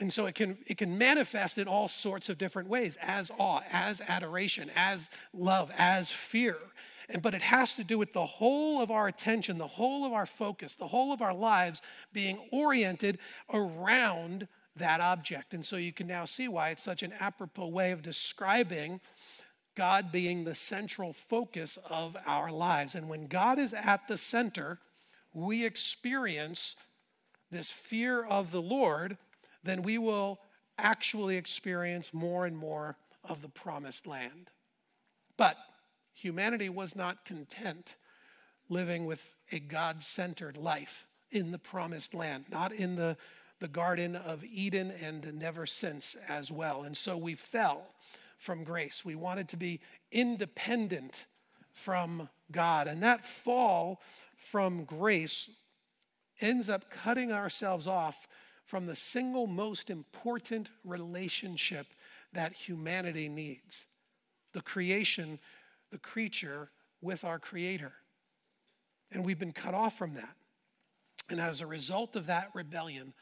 And 0.00 0.12
so 0.12 0.26
it 0.26 0.34
can, 0.36 0.58
it 0.66 0.78
can 0.78 0.96
manifest 0.96 1.58
in 1.58 1.66
all 1.66 1.88
sorts 1.88 2.28
of 2.28 2.38
different 2.38 2.68
ways 2.68 2.96
as 3.02 3.32
awe, 3.36 3.62
as 3.72 4.00
adoration, 4.00 4.70
as 4.76 5.10
love, 5.32 5.72
as 5.76 6.10
fear. 6.10 6.56
And, 7.08 7.20
but 7.20 7.34
it 7.34 7.42
has 7.42 7.74
to 7.74 7.84
do 7.84 7.98
with 7.98 8.12
the 8.12 8.26
whole 8.26 8.80
of 8.80 8.90
our 8.90 9.08
attention, 9.08 9.58
the 9.58 9.66
whole 9.66 10.04
of 10.04 10.12
our 10.12 10.26
focus, 10.26 10.76
the 10.76 10.86
whole 10.86 11.12
of 11.12 11.20
our 11.20 11.34
lives 11.34 11.82
being 12.12 12.38
oriented 12.52 13.18
around 13.52 14.46
that 14.76 15.00
object. 15.00 15.52
And 15.54 15.66
so 15.66 15.76
you 15.76 15.92
can 15.92 16.06
now 16.06 16.24
see 16.24 16.46
why 16.46 16.70
it's 16.70 16.84
such 16.84 17.02
an 17.02 17.12
apropos 17.18 17.66
way 17.66 17.90
of 17.90 18.02
describing 18.02 19.00
God 19.74 20.12
being 20.12 20.44
the 20.44 20.54
central 20.54 21.12
focus 21.12 21.78
of 21.88 22.16
our 22.26 22.50
lives. 22.50 22.94
And 22.94 23.08
when 23.08 23.26
God 23.26 23.58
is 23.58 23.72
at 23.72 24.06
the 24.08 24.18
center, 24.18 24.78
we 25.32 25.64
experience 25.64 26.76
this 27.50 27.70
fear 27.70 28.24
of 28.24 28.50
the 28.52 28.62
Lord, 28.62 29.16
then 29.68 29.82
we 29.82 29.98
will 29.98 30.40
actually 30.78 31.36
experience 31.36 32.14
more 32.14 32.46
and 32.46 32.56
more 32.56 32.96
of 33.24 33.42
the 33.42 33.48
promised 33.48 34.06
land. 34.06 34.50
But 35.36 35.56
humanity 36.14 36.68
was 36.68 36.96
not 36.96 37.24
content 37.24 37.96
living 38.68 39.06
with 39.06 39.32
a 39.52 39.58
God 39.58 40.02
centered 40.02 40.56
life 40.56 41.06
in 41.30 41.52
the 41.52 41.58
promised 41.58 42.14
land, 42.14 42.46
not 42.50 42.72
in 42.72 42.96
the, 42.96 43.16
the 43.60 43.68
Garden 43.68 44.16
of 44.16 44.44
Eden 44.44 44.92
and 45.02 45.34
never 45.34 45.66
since 45.66 46.16
as 46.28 46.50
well. 46.50 46.82
And 46.82 46.96
so 46.96 47.16
we 47.16 47.34
fell 47.34 47.94
from 48.38 48.64
grace. 48.64 49.04
We 49.04 49.14
wanted 49.14 49.48
to 49.48 49.56
be 49.56 49.80
independent 50.12 51.26
from 51.72 52.28
God. 52.50 52.86
And 52.86 53.02
that 53.02 53.24
fall 53.24 54.00
from 54.36 54.84
grace 54.84 55.50
ends 56.40 56.68
up 56.68 56.90
cutting 56.90 57.32
ourselves 57.32 57.86
off 57.86 58.28
from 58.68 58.84
the 58.84 58.94
single 58.94 59.46
most 59.46 59.88
important 59.88 60.68
relationship 60.84 61.86
that 62.34 62.52
humanity 62.52 63.26
needs 63.26 63.86
the 64.52 64.60
creation, 64.60 65.38
the 65.90 65.98
creature 65.98 66.70
with 67.00 67.24
our 67.24 67.38
Creator. 67.38 67.94
And 69.10 69.24
we've 69.24 69.38
been 69.38 69.54
cut 69.54 69.72
off 69.72 69.96
from 69.96 70.12
that. 70.14 70.36
And 71.30 71.40
as 71.40 71.62
a 71.62 71.66
result 71.66 72.14
of 72.14 72.26
that 72.26 72.50
rebellion, 72.52 73.14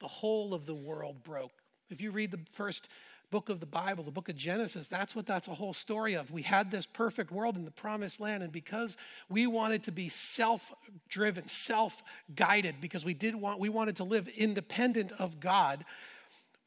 the 0.00 0.06
whole 0.06 0.52
of 0.52 0.66
the 0.66 0.74
world 0.74 1.24
broke. 1.24 1.62
If 1.88 2.02
you 2.02 2.10
read 2.10 2.30
the 2.30 2.40
first 2.50 2.90
book 3.30 3.48
of 3.48 3.60
the 3.60 3.66
Bible, 3.66 4.02
the 4.02 4.10
book 4.10 4.28
of 4.28 4.36
Genesis, 4.36 4.88
that's 4.88 5.14
what 5.14 5.26
that's 5.26 5.48
a 5.48 5.54
whole 5.54 5.72
story 5.72 6.14
of. 6.14 6.30
We 6.30 6.42
had 6.42 6.70
this 6.70 6.86
perfect 6.86 7.30
world 7.30 7.56
in 7.56 7.64
the 7.64 7.70
promised 7.70 8.20
land, 8.20 8.42
and 8.42 8.52
because 8.52 8.96
we 9.28 9.46
wanted 9.46 9.84
to 9.84 9.92
be 9.92 10.08
self-driven, 10.08 11.48
self-guided, 11.48 12.80
because 12.80 13.04
we 13.04 13.14
did 13.14 13.34
want 13.34 13.60
we 13.60 13.68
wanted 13.68 13.96
to 13.96 14.04
live 14.04 14.28
independent 14.28 15.12
of 15.12 15.40
God, 15.40 15.84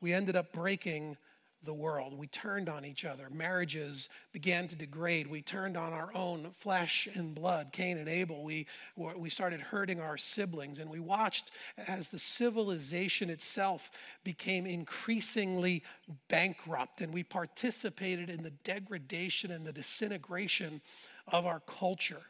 we 0.01 0.13
ended 0.13 0.35
up 0.35 0.53
breaking 0.53 1.17
the 1.63 1.73
world. 1.73 2.17
We 2.17 2.27
turned 2.27 2.69
on 2.69 2.85
each 2.85 3.05
other. 3.05 3.29
Marriages 3.31 4.09
began 4.31 4.67
to 4.67 4.75
degrade. 4.75 5.27
We 5.27 5.41
turned 5.41 5.77
on 5.77 5.93
our 5.93 6.11
own 6.13 6.51
flesh 6.53 7.07
and 7.13 7.33
blood, 7.33 7.71
Cain 7.71 7.97
and 7.97 8.09
Abel. 8.09 8.43
We, 8.43 8.67
we 8.95 9.29
started 9.29 9.61
hurting 9.61 9.99
our 9.99 10.17
siblings, 10.17 10.79
and 10.79 10.89
we 10.89 10.99
watched 10.99 11.51
as 11.87 12.09
the 12.09 12.19
civilization 12.19 13.29
itself 13.29 13.91
became 14.23 14.65
increasingly 14.65 15.83
bankrupt, 16.27 17.01
and 17.01 17.13
we 17.13 17.23
participated 17.23 18.29
in 18.29 18.43
the 18.43 18.51
degradation 18.51 19.51
and 19.51 19.65
the 19.65 19.73
disintegration 19.73 20.81
of 21.27 21.45
our 21.45 21.61
culture. 21.61 22.21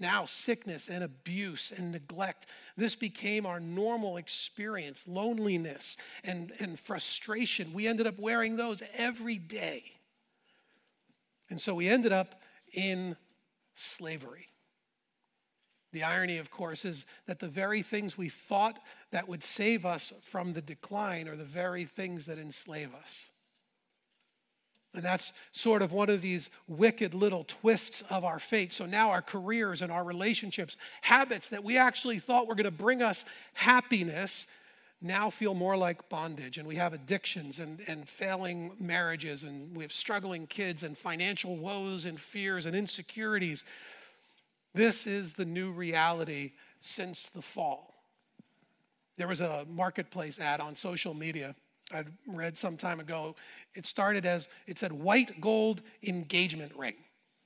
Now, 0.00 0.26
sickness 0.26 0.88
and 0.88 1.02
abuse 1.02 1.72
and 1.76 1.90
neglect. 1.90 2.46
This 2.76 2.94
became 2.94 3.46
our 3.46 3.58
normal 3.58 4.16
experience. 4.16 5.04
Loneliness 5.08 5.96
and, 6.22 6.52
and 6.60 6.78
frustration. 6.78 7.72
We 7.72 7.88
ended 7.88 8.06
up 8.06 8.18
wearing 8.18 8.56
those 8.56 8.82
every 8.96 9.38
day. 9.38 9.92
And 11.50 11.60
so 11.60 11.74
we 11.74 11.88
ended 11.88 12.12
up 12.12 12.40
in 12.72 13.16
slavery. 13.74 14.48
The 15.92 16.02
irony, 16.02 16.36
of 16.36 16.50
course, 16.50 16.84
is 16.84 17.06
that 17.26 17.38
the 17.38 17.48
very 17.48 17.82
things 17.82 18.18
we 18.18 18.28
thought 18.28 18.78
that 19.10 19.26
would 19.26 19.42
save 19.42 19.86
us 19.86 20.12
from 20.22 20.52
the 20.52 20.60
decline 20.60 21.26
are 21.28 21.36
the 21.36 21.44
very 21.44 21.84
things 21.84 22.26
that 22.26 22.38
enslave 22.38 22.94
us. 22.94 23.26
And 24.94 25.04
that's 25.04 25.32
sort 25.50 25.82
of 25.82 25.92
one 25.92 26.08
of 26.08 26.22
these 26.22 26.50
wicked 26.66 27.12
little 27.14 27.44
twists 27.44 28.02
of 28.10 28.24
our 28.24 28.38
fate. 28.38 28.72
So 28.72 28.86
now 28.86 29.10
our 29.10 29.22
careers 29.22 29.82
and 29.82 29.92
our 29.92 30.02
relationships, 30.02 30.76
habits 31.02 31.48
that 31.48 31.62
we 31.62 31.76
actually 31.76 32.18
thought 32.18 32.46
were 32.46 32.54
going 32.54 32.64
to 32.64 32.70
bring 32.70 33.02
us 33.02 33.24
happiness, 33.52 34.46
now 35.00 35.30
feel 35.30 35.54
more 35.54 35.76
like 35.76 36.08
bondage. 36.08 36.58
And 36.58 36.66
we 36.66 36.76
have 36.76 36.94
addictions 36.94 37.60
and, 37.60 37.80
and 37.86 38.08
failing 38.08 38.72
marriages, 38.80 39.44
and 39.44 39.76
we 39.76 39.84
have 39.84 39.92
struggling 39.92 40.46
kids 40.46 40.82
and 40.82 40.96
financial 40.96 41.56
woes 41.56 42.04
and 42.04 42.18
fears 42.18 42.66
and 42.66 42.74
insecurities. 42.74 43.64
This 44.74 45.06
is 45.06 45.34
the 45.34 45.44
new 45.44 45.70
reality 45.70 46.52
since 46.80 47.28
the 47.28 47.42
fall. 47.42 47.94
There 49.18 49.28
was 49.28 49.40
a 49.40 49.66
marketplace 49.68 50.40
ad 50.40 50.60
on 50.60 50.76
social 50.76 51.12
media 51.12 51.54
I 51.92 52.04
read 52.26 52.58
some 52.58 52.76
time 52.76 53.00
ago. 53.00 53.34
It 53.74 53.86
started 53.86 54.26
as 54.26 54.48
it 54.66 54.78
said 54.78 54.92
white 54.92 55.40
gold 55.40 55.82
engagement 56.06 56.72
ring. 56.76 56.96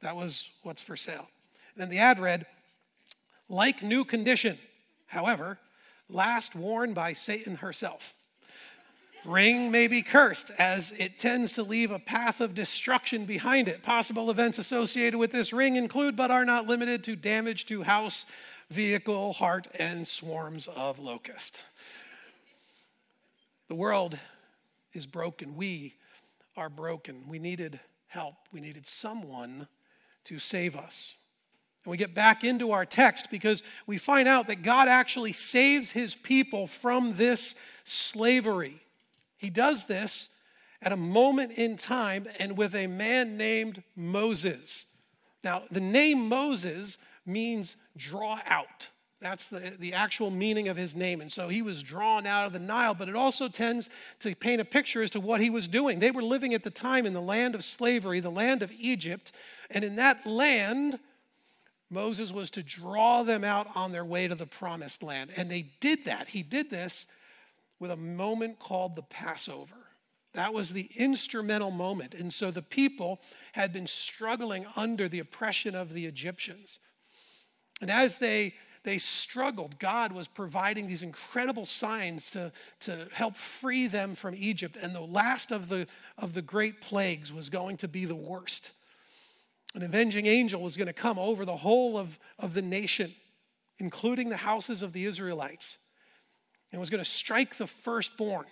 That 0.00 0.16
was 0.16 0.48
what's 0.62 0.82
for 0.82 0.96
sale. 0.96 1.28
Then 1.76 1.88
the 1.88 1.98
ad 1.98 2.18
read, 2.18 2.46
like 3.48 3.82
new 3.82 4.04
condition, 4.04 4.58
however, 5.06 5.58
last 6.08 6.54
worn 6.54 6.92
by 6.92 7.12
Satan 7.12 7.56
herself. 7.56 8.14
Ring 9.24 9.70
may 9.70 9.86
be 9.86 10.02
cursed 10.02 10.50
as 10.58 10.90
it 10.98 11.16
tends 11.16 11.52
to 11.52 11.62
leave 11.62 11.92
a 11.92 12.00
path 12.00 12.40
of 12.40 12.56
destruction 12.56 13.24
behind 13.24 13.68
it. 13.68 13.82
Possible 13.82 14.30
events 14.30 14.58
associated 14.58 15.16
with 15.16 15.30
this 15.30 15.52
ring 15.52 15.76
include, 15.76 16.16
but 16.16 16.32
are 16.32 16.44
not 16.44 16.66
limited 16.66 17.04
to, 17.04 17.14
damage 17.14 17.66
to 17.66 17.82
house, 17.82 18.26
vehicle, 18.68 19.34
heart, 19.34 19.68
and 19.78 20.08
swarms 20.08 20.66
of 20.66 20.98
locusts. 20.98 21.64
The 23.68 23.76
world 23.76 24.18
is 24.92 25.06
broken. 25.06 25.56
We 25.56 25.94
are 26.56 26.68
broken. 26.68 27.24
We 27.28 27.38
needed 27.38 27.80
help. 28.08 28.34
We 28.52 28.60
needed 28.60 28.86
someone 28.86 29.66
to 30.24 30.38
save 30.38 30.76
us. 30.76 31.14
And 31.84 31.90
we 31.90 31.96
get 31.96 32.14
back 32.14 32.44
into 32.44 32.70
our 32.72 32.84
text 32.84 33.30
because 33.30 33.62
we 33.86 33.98
find 33.98 34.28
out 34.28 34.46
that 34.46 34.62
God 34.62 34.88
actually 34.88 35.32
saves 35.32 35.90
his 35.90 36.14
people 36.14 36.66
from 36.66 37.14
this 37.14 37.54
slavery. 37.84 38.80
He 39.36 39.50
does 39.50 39.84
this 39.84 40.28
at 40.80 40.92
a 40.92 40.96
moment 40.96 41.58
in 41.58 41.76
time 41.76 42.26
and 42.38 42.56
with 42.56 42.74
a 42.74 42.86
man 42.86 43.36
named 43.36 43.82
Moses. 43.96 44.84
Now, 45.42 45.62
the 45.70 45.80
name 45.80 46.28
Moses 46.28 46.98
means 47.26 47.76
draw 47.96 48.38
out. 48.46 48.88
That's 49.22 49.48
the, 49.48 49.76
the 49.78 49.94
actual 49.94 50.30
meaning 50.30 50.68
of 50.68 50.76
his 50.76 50.96
name. 50.96 51.20
And 51.20 51.32
so 51.32 51.48
he 51.48 51.62
was 51.62 51.82
drawn 51.82 52.26
out 52.26 52.46
of 52.46 52.52
the 52.52 52.58
Nile, 52.58 52.94
but 52.94 53.08
it 53.08 53.16
also 53.16 53.48
tends 53.48 53.88
to 54.20 54.34
paint 54.34 54.60
a 54.60 54.64
picture 54.64 55.02
as 55.02 55.10
to 55.10 55.20
what 55.20 55.40
he 55.40 55.48
was 55.48 55.68
doing. 55.68 56.00
They 56.00 56.10
were 56.10 56.22
living 56.22 56.52
at 56.54 56.64
the 56.64 56.70
time 56.70 57.06
in 57.06 57.12
the 57.12 57.20
land 57.20 57.54
of 57.54 57.64
slavery, 57.64 58.20
the 58.20 58.30
land 58.30 58.62
of 58.62 58.72
Egypt. 58.78 59.32
And 59.70 59.84
in 59.84 59.96
that 59.96 60.26
land, 60.26 60.98
Moses 61.88 62.32
was 62.32 62.50
to 62.52 62.62
draw 62.62 63.22
them 63.22 63.44
out 63.44 63.68
on 63.76 63.92
their 63.92 64.04
way 64.04 64.26
to 64.26 64.34
the 64.34 64.46
promised 64.46 65.02
land. 65.02 65.30
And 65.36 65.50
they 65.50 65.70
did 65.80 66.06
that. 66.06 66.28
He 66.28 66.42
did 66.42 66.70
this 66.70 67.06
with 67.78 67.90
a 67.90 67.96
moment 67.96 68.58
called 68.58 68.96
the 68.96 69.02
Passover. 69.02 69.76
That 70.34 70.54
was 70.54 70.72
the 70.72 70.88
instrumental 70.96 71.70
moment. 71.70 72.14
And 72.14 72.32
so 72.32 72.50
the 72.50 72.62
people 72.62 73.20
had 73.52 73.72
been 73.72 73.86
struggling 73.86 74.66
under 74.76 75.08
the 75.08 75.18
oppression 75.18 75.74
of 75.74 75.92
the 75.92 76.06
Egyptians. 76.06 76.78
And 77.80 77.90
as 77.90 78.18
they 78.18 78.54
they 78.84 78.98
struggled. 78.98 79.78
God 79.78 80.12
was 80.12 80.26
providing 80.26 80.88
these 80.88 81.02
incredible 81.02 81.66
signs 81.66 82.30
to, 82.32 82.52
to 82.80 83.06
help 83.12 83.36
free 83.36 83.86
them 83.86 84.14
from 84.14 84.34
Egypt. 84.36 84.76
And 84.80 84.94
the 84.94 85.00
last 85.00 85.52
of 85.52 85.68
the, 85.68 85.86
of 86.18 86.34
the 86.34 86.42
great 86.42 86.80
plagues 86.80 87.32
was 87.32 87.48
going 87.48 87.76
to 87.78 87.88
be 87.88 88.04
the 88.04 88.16
worst. 88.16 88.72
An 89.74 89.82
avenging 89.82 90.26
angel 90.26 90.60
was 90.60 90.76
going 90.76 90.88
to 90.88 90.92
come 90.92 91.18
over 91.18 91.44
the 91.44 91.56
whole 91.56 91.96
of, 91.96 92.18
of 92.38 92.54
the 92.54 92.62
nation, 92.62 93.14
including 93.78 94.28
the 94.28 94.36
houses 94.36 94.82
of 94.82 94.92
the 94.92 95.04
Israelites, 95.04 95.78
and 96.72 96.80
was 96.80 96.90
going 96.90 97.02
to 97.02 97.08
strike 97.08 97.56
the 97.56 97.66
firstborn. 97.66 98.46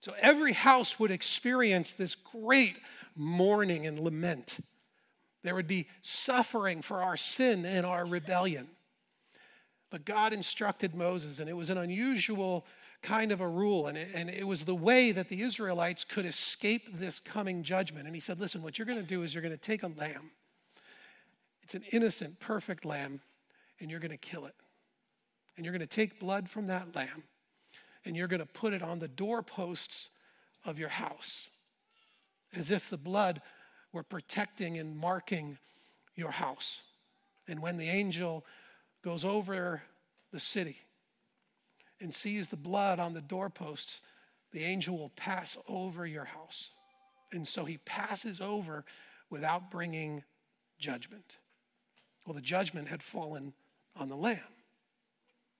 So 0.00 0.14
every 0.20 0.52
house 0.52 0.98
would 0.98 1.10
experience 1.10 1.92
this 1.92 2.14
great 2.14 2.78
mourning 3.14 3.86
and 3.86 4.00
lament. 4.00 4.58
There 5.44 5.54
would 5.54 5.66
be 5.68 5.86
suffering 6.02 6.82
for 6.82 7.02
our 7.02 7.16
sin 7.16 7.64
and 7.64 7.86
our 7.86 8.04
rebellion. 8.04 8.66
But 9.90 10.04
God 10.04 10.32
instructed 10.32 10.94
Moses, 10.94 11.40
and 11.40 11.48
it 11.48 11.56
was 11.56 11.68
an 11.68 11.78
unusual 11.78 12.64
kind 13.02 13.32
of 13.32 13.40
a 13.40 13.48
rule, 13.48 13.86
and 13.86 13.96
it, 13.96 14.08
and 14.14 14.30
it 14.30 14.46
was 14.46 14.64
the 14.64 14.74
way 14.74 15.10
that 15.10 15.28
the 15.28 15.42
Israelites 15.42 16.04
could 16.04 16.26
escape 16.26 16.98
this 16.98 17.18
coming 17.18 17.62
judgment. 17.62 18.06
And 18.06 18.14
he 18.14 18.20
said, 18.20 18.38
Listen, 18.38 18.62
what 18.62 18.78
you're 18.78 18.86
going 18.86 19.00
to 19.00 19.04
do 19.04 19.22
is 19.22 19.34
you're 19.34 19.42
going 19.42 19.54
to 19.54 19.60
take 19.60 19.82
a 19.82 19.88
lamb, 19.88 20.30
it's 21.62 21.74
an 21.74 21.84
innocent, 21.92 22.40
perfect 22.40 22.84
lamb, 22.84 23.20
and 23.80 23.90
you're 23.90 24.00
going 24.00 24.10
to 24.10 24.16
kill 24.16 24.46
it. 24.46 24.54
And 25.56 25.64
you're 25.64 25.72
going 25.72 25.80
to 25.80 25.86
take 25.86 26.20
blood 26.20 26.48
from 26.48 26.68
that 26.68 26.94
lamb, 26.94 27.24
and 28.04 28.16
you're 28.16 28.28
going 28.28 28.40
to 28.40 28.46
put 28.46 28.72
it 28.72 28.82
on 28.82 28.98
the 28.98 29.08
doorposts 29.08 30.10
of 30.64 30.78
your 30.78 30.88
house, 30.88 31.48
as 32.54 32.70
if 32.70 32.88
the 32.88 32.96
blood 32.96 33.42
were 33.92 34.02
protecting 34.02 34.78
and 34.78 34.96
marking 34.96 35.58
your 36.14 36.30
house. 36.30 36.82
And 37.48 37.60
when 37.60 37.76
the 37.76 37.88
angel 37.88 38.44
goes 39.02 39.24
over 39.24 39.82
the 40.32 40.40
city 40.40 40.78
and 42.00 42.14
sees 42.14 42.48
the 42.48 42.56
blood 42.56 42.98
on 42.98 43.14
the 43.14 43.20
doorposts, 43.20 44.00
the 44.52 44.64
angel 44.64 44.96
will 44.96 45.12
pass 45.16 45.56
over 45.68 46.06
your 46.06 46.24
house. 46.24 46.70
And 47.32 47.46
so 47.46 47.64
he 47.64 47.78
passes 47.78 48.40
over 48.40 48.84
without 49.30 49.70
bringing 49.70 50.24
judgment. 50.78 51.36
Well, 52.26 52.34
the 52.34 52.40
judgment 52.40 52.88
had 52.88 53.02
fallen 53.02 53.54
on 53.98 54.08
the 54.08 54.16
lamb. 54.16 54.38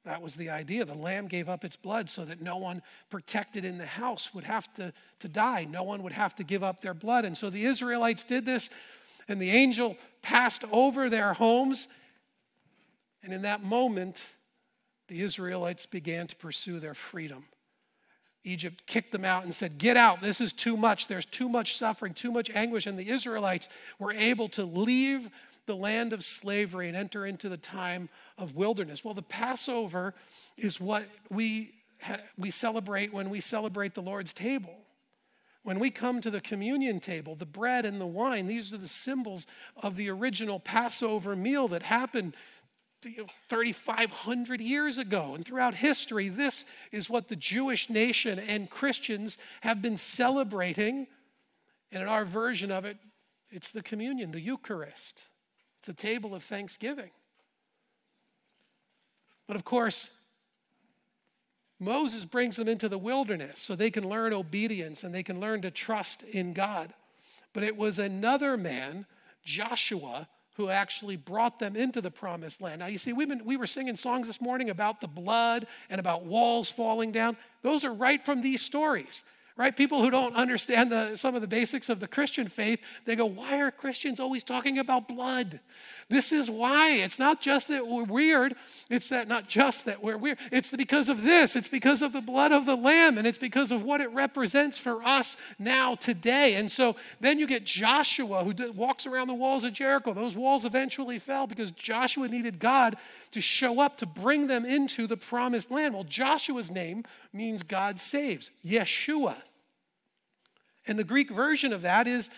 That 0.05 0.23
was 0.23 0.35
the 0.35 0.49
idea. 0.49 0.85
The 0.85 0.95
lamb 0.95 1.29
gave 1.29 1.49
up 1.49 1.63
its 1.63 1.77
blood 1.77 2.09
so 2.09 2.25
that 2.25 2.41
no 2.41 2.57
one 2.57 2.83
protected 3.11 3.65
in 3.65 3.77
the 3.77 3.87
house 3.87 4.33
would 4.35 4.45
have 4.45 4.73
to, 4.75 4.93
to 5.19 5.29
die. 5.29 5.67
No 5.71 5.83
one 5.83 6.03
would 6.03 6.15
have 6.15 6.35
to 6.37 6.45
give 6.45 6.63
up 6.63 6.81
their 6.81 6.95
blood. 6.95 7.27
And 7.27 7.37
so 7.37 7.51
the 7.51 7.67
Israelites 7.67 8.25
did 8.25 8.47
this, 8.47 8.71
and 9.29 9.41
the 9.41 9.51
angel 9.51 9.99
passed 10.23 10.65
over 10.73 11.11
their 11.11 11.35
homes. 11.35 11.87
And 13.23 13.33
in 13.33 13.43
that 13.43 13.63
moment, 13.63 14.27
the 15.09 15.21
Israelites 15.21 15.87
began 15.87 16.27
to 16.29 16.37
pursue 16.37 16.79
their 16.79 16.95
freedom. 16.95 17.45
Egypt 18.45 18.87
kicked 18.87 19.13
them 19.13 19.25
out 19.25 19.45
and 19.45 19.53
said, 19.55 19.77
Get 19.77 19.97
out, 19.97 20.23
this 20.23 20.41
is 20.41 20.53
too 20.53 20.77
much. 20.77 21.09
There's 21.09 21.27
too 21.27 21.49
much 21.49 21.77
suffering, 21.77 22.15
too 22.15 22.33
much 22.33 22.51
anguish. 22.51 22.87
And 22.87 22.99
the 22.99 23.11
Israelites 23.11 23.69
were 23.99 24.13
able 24.13 24.49
to 24.51 24.65
leave 24.65 25.31
the 25.67 25.77
land 25.77 26.13
of 26.13 26.25
slavery 26.25 26.89
and 26.89 26.97
enter 26.97 27.27
into 27.27 27.49
the 27.49 27.59
time 27.59 28.09
of 28.39 28.57
wilderness. 28.57 29.05
Well, 29.05 29.15
the 29.15 29.23
Passover 29.23 30.15
is 30.57 30.81
what 30.81 31.05
we, 31.31 31.75
we 32.39 32.51
celebrate 32.51 33.13
when 33.13 33.31
we 33.31 33.41
celebrate 33.41 33.95
the 33.95 34.03
Lord's 34.03 34.33
table. 34.33 34.75
When 35.63 35.79
we 35.79 35.91
come 35.91 36.23
to 36.23 36.31
the 36.31 36.41
communion 36.41 37.01
table, 37.01 37.35
the 37.35 37.45
bread 37.45 37.85
and 37.85 38.01
the 38.01 38.07
wine, 38.07 38.47
these 38.47 38.73
are 38.73 38.79
the 38.79 38.89
symbols 38.89 39.47
of 39.77 39.97
the 39.97 40.09
original 40.09 40.59
Passover 40.59 41.37
meal 41.37 41.69
that 41.69 41.83
happened 41.83 42.35
3,500 43.03 44.61
years 44.61 44.99
ago. 44.99 45.35
And 45.35 45.45
throughout 45.45 45.75
history, 45.75 46.29
this 46.29 46.65
is 46.93 47.09
what 47.09 47.29
the 47.29 47.37
Jewish 47.37 47.89
nation 47.89 48.39
and 48.39 48.69
Christians 48.69 49.39
have 49.63 49.81
been 49.81 49.97
celebrating. 49.97 51.07
And 51.93 52.03
in 52.03 52.09
our 52.09 52.25
version 52.25 52.71
of 52.71 52.85
it, 52.85 52.99
it's 53.51 53.73
the 53.73 53.83
communion, 53.83 54.33
the 54.33 54.41
Eucharist, 54.41 55.25
the 55.85 55.95
table 55.95 56.35
of 56.35 56.43
thanksgiving. 56.43 57.11
But 59.47 59.57
of 59.57 59.65
course, 59.65 60.11
Moses 61.81 62.27
brings 62.27 62.57
them 62.57 62.69
into 62.69 62.89
the 62.89 62.99
wilderness 62.99 63.59
so 63.59 63.75
they 63.75 63.91
can 63.91 64.09
learn 64.09 64.35
obedience 64.35 65.03
and 65.03 65.15
they 65.15 65.23
can 65.23 65.41
learn 65.41 65.63
to 65.63 65.71
trust 65.71 66.23
in 66.23 66.53
God. 66.53 66.93
But 67.53 67.63
it 67.63 67.77
was 67.77 67.99
another 67.99 68.57
man, 68.57 69.07
Joshua, 69.43 70.29
who 70.61 70.69
actually 70.69 71.17
brought 71.17 71.59
them 71.59 71.75
into 71.75 72.03
the 72.03 72.11
promised 72.11 72.61
land. 72.61 72.81
Now, 72.81 72.87
you 72.87 72.99
see, 72.99 73.15
we've 73.15 73.29
been, 73.29 73.45
we 73.47 73.57
were 73.57 73.67
singing 73.67 73.97
songs 73.97 74.27
this 74.27 74.43
morning 74.43 74.69
about 74.69 75.01
the 75.01 75.09
blood 75.09 75.67
and 75.89 75.99
about 75.99 76.27
walls 76.27 76.71
falling 76.71 77.13
down. 77.13 77.39
Those 77.63 77.83
are 77.83 77.95
right 77.95 78.23
from 78.23 78.43
these 78.43 78.61
stories 78.61 79.25
right? 79.61 79.77
People 79.77 80.01
who 80.01 80.11
don't 80.11 80.35
understand 80.37 80.91
the, 80.91 81.17
some 81.17 81.35
of 81.35 81.43
the 81.43 81.47
basics 81.47 81.91
of 81.91 82.01
the 82.01 82.09
Christian 82.09 82.49
faith, 82.49 82.83
they 83.05 83.15
go, 83.15 83.27
Why 83.27 83.61
are 83.61 83.71
Christians 83.71 84.19
always 84.19 84.43
talking 84.43 84.79
about 84.79 85.07
blood? 85.07 85.61
This 86.09 86.33
is 86.33 86.51
why. 86.51 86.93
It's 86.93 87.19
not 87.19 87.43
just 87.43 87.69
that 87.69 87.87
we're 87.87 88.05
weird, 88.05 88.55
it's 88.89 89.11
that 89.11 89.29
not 89.29 89.49
just 89.49 89.85
that 89.85 90.03
we're 90.03 90.17
weird. 90.17 90.39
It's 90.51 90.75
because 90.75 91.11
of 91.11 91.25
this, 91.25 91.57
it's 91.57 91.69
because 91.69 92.01
of 92.01 92.15
the 92.15 92.23
blood 92.23 92.53
of 92.53 92.65
the 92.65 92.75
Lamb, 92.75 93.19
and 93.19 93.27
it's 93.27 93.37
because 93.37 93.71
of 93.71 93.83
what 93.83 94.01
it 94.01 94.11
represents 94.13 94.79
for 94.79 95.03
us 95.03 95.37
now, 95.59 95.95
today. 95.95 96.55
And 96.55 96.73
so 96.73 96.97
then 97.21 97.39
you 97.39 97.47
get 97.47 97.65
Joshua 97.65 98.43
who 98.43 98.73
walks 98.73 99.07
around 99.07 99.29
the 99.29 99.35
walls 99.35 99.65
of 99.65 99.75
Jericho. 99.75 100.15
Those 100.15 100.37
walls 100.37 100.65
eventually 100.65 101.19
fell 101.19 101.47
because 101.47 101.71
Joshua 101.71 102.29
needed 102.29 102.61
God 102.61 102.97
to 103.33 103.43
show 103.43 103.79
up 103.79 103.99
to 103.99 104.07
bring 104.07 104.47
them 104.47 104.65
into 104.65 105.07
the 105.07 105.19
promised 105.19 105.71
land. 105.71 105.93
Well, 105.93 106.05
Joshua's 106.05 106.71
name 106.71 107.05
means 107.35 107.63
God 107.63 108.01
saves, 108.01 108.51
Yeshua. 108.65 109.37
And 110.87 110.99
the 110.99 111.05
Greek 111.05 111.31
version 111.31 111.73
of 111.73 111.83
that 111.83 112.07
is 112.07 112.31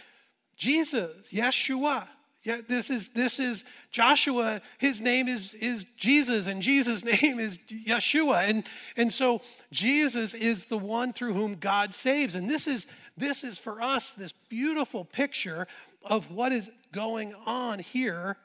Jesus, 0.57 1.31
Yeshua. 1.33 2.09
Yeah, 2.44 2.59
this 2.68 2.90
is 2.90 3.11
this 3.11 3.38
is 3.38 3.62
Joshua. 3.92 4.61
His 4.78 5.00
name 5.00 5.28
is 5.28 5.55
is 5.55 5.87
Jesus, 5.96 6.48
and 6.48 6.61
Jesus' 6.61 7.05
name 7.22 7.38
is 7.38 7.59
Yeshua. 7.68 8.48
And 8.48 8.64
and 8.96 9.12
so 9.12 9.42
Jesus 9.70 10.35
is 10.35 10.64
the 10.64 10.78
one 10.78 11.12
through 11.12 11.35
whom 11.35 11.55
God 11.57 11.94
saves. 11.94 12.35
And 12.35 12.50
this 12.50 12.66
is 12.66 12.87
this 13.16 13.44
is 13.44 13.59
for 13.59 13.81
us 13.81 14.12
this 14.12 14.33
beautiful 14.48 15.05
picture 15.05 15.68
of 16.05 16.33
what 16.33 16.50
is 16.52 16.70
going 16.92 17.33
on 17.46 17.78
here 17.78 18.37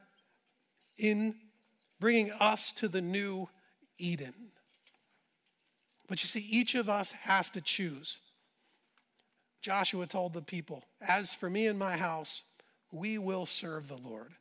in 0.98 1.36
bringing 2.00 2.32
us 2.32 2.72
to 2.74 2.88
the 2.88 3.02
new 3.02 3.50
Eden. 3.98 4.52
But 6.08 6.24
you 6.24 6.28
see, 6.28 6.46
each 6.50 6.76
of 6.76 6.88
us 6.88 7.12
has 7.12 7.50
to 7.52 7.62
choose. 7.62 8.22
Joshua 9.62 10.08
told 10.08 10.34
the 10.34 10.42
people, 10.42 10.84
As 11.02 11.34
for 11.34 11.50
me 11.50 11.68
and 11.68 11.78
my 11.78 11.98
house, 11.98 12.44
we 12.92 13.18
will 13.18 13.46
serve 13.46 13.88
the 13.88 13.98
Lord. 13.98 14.34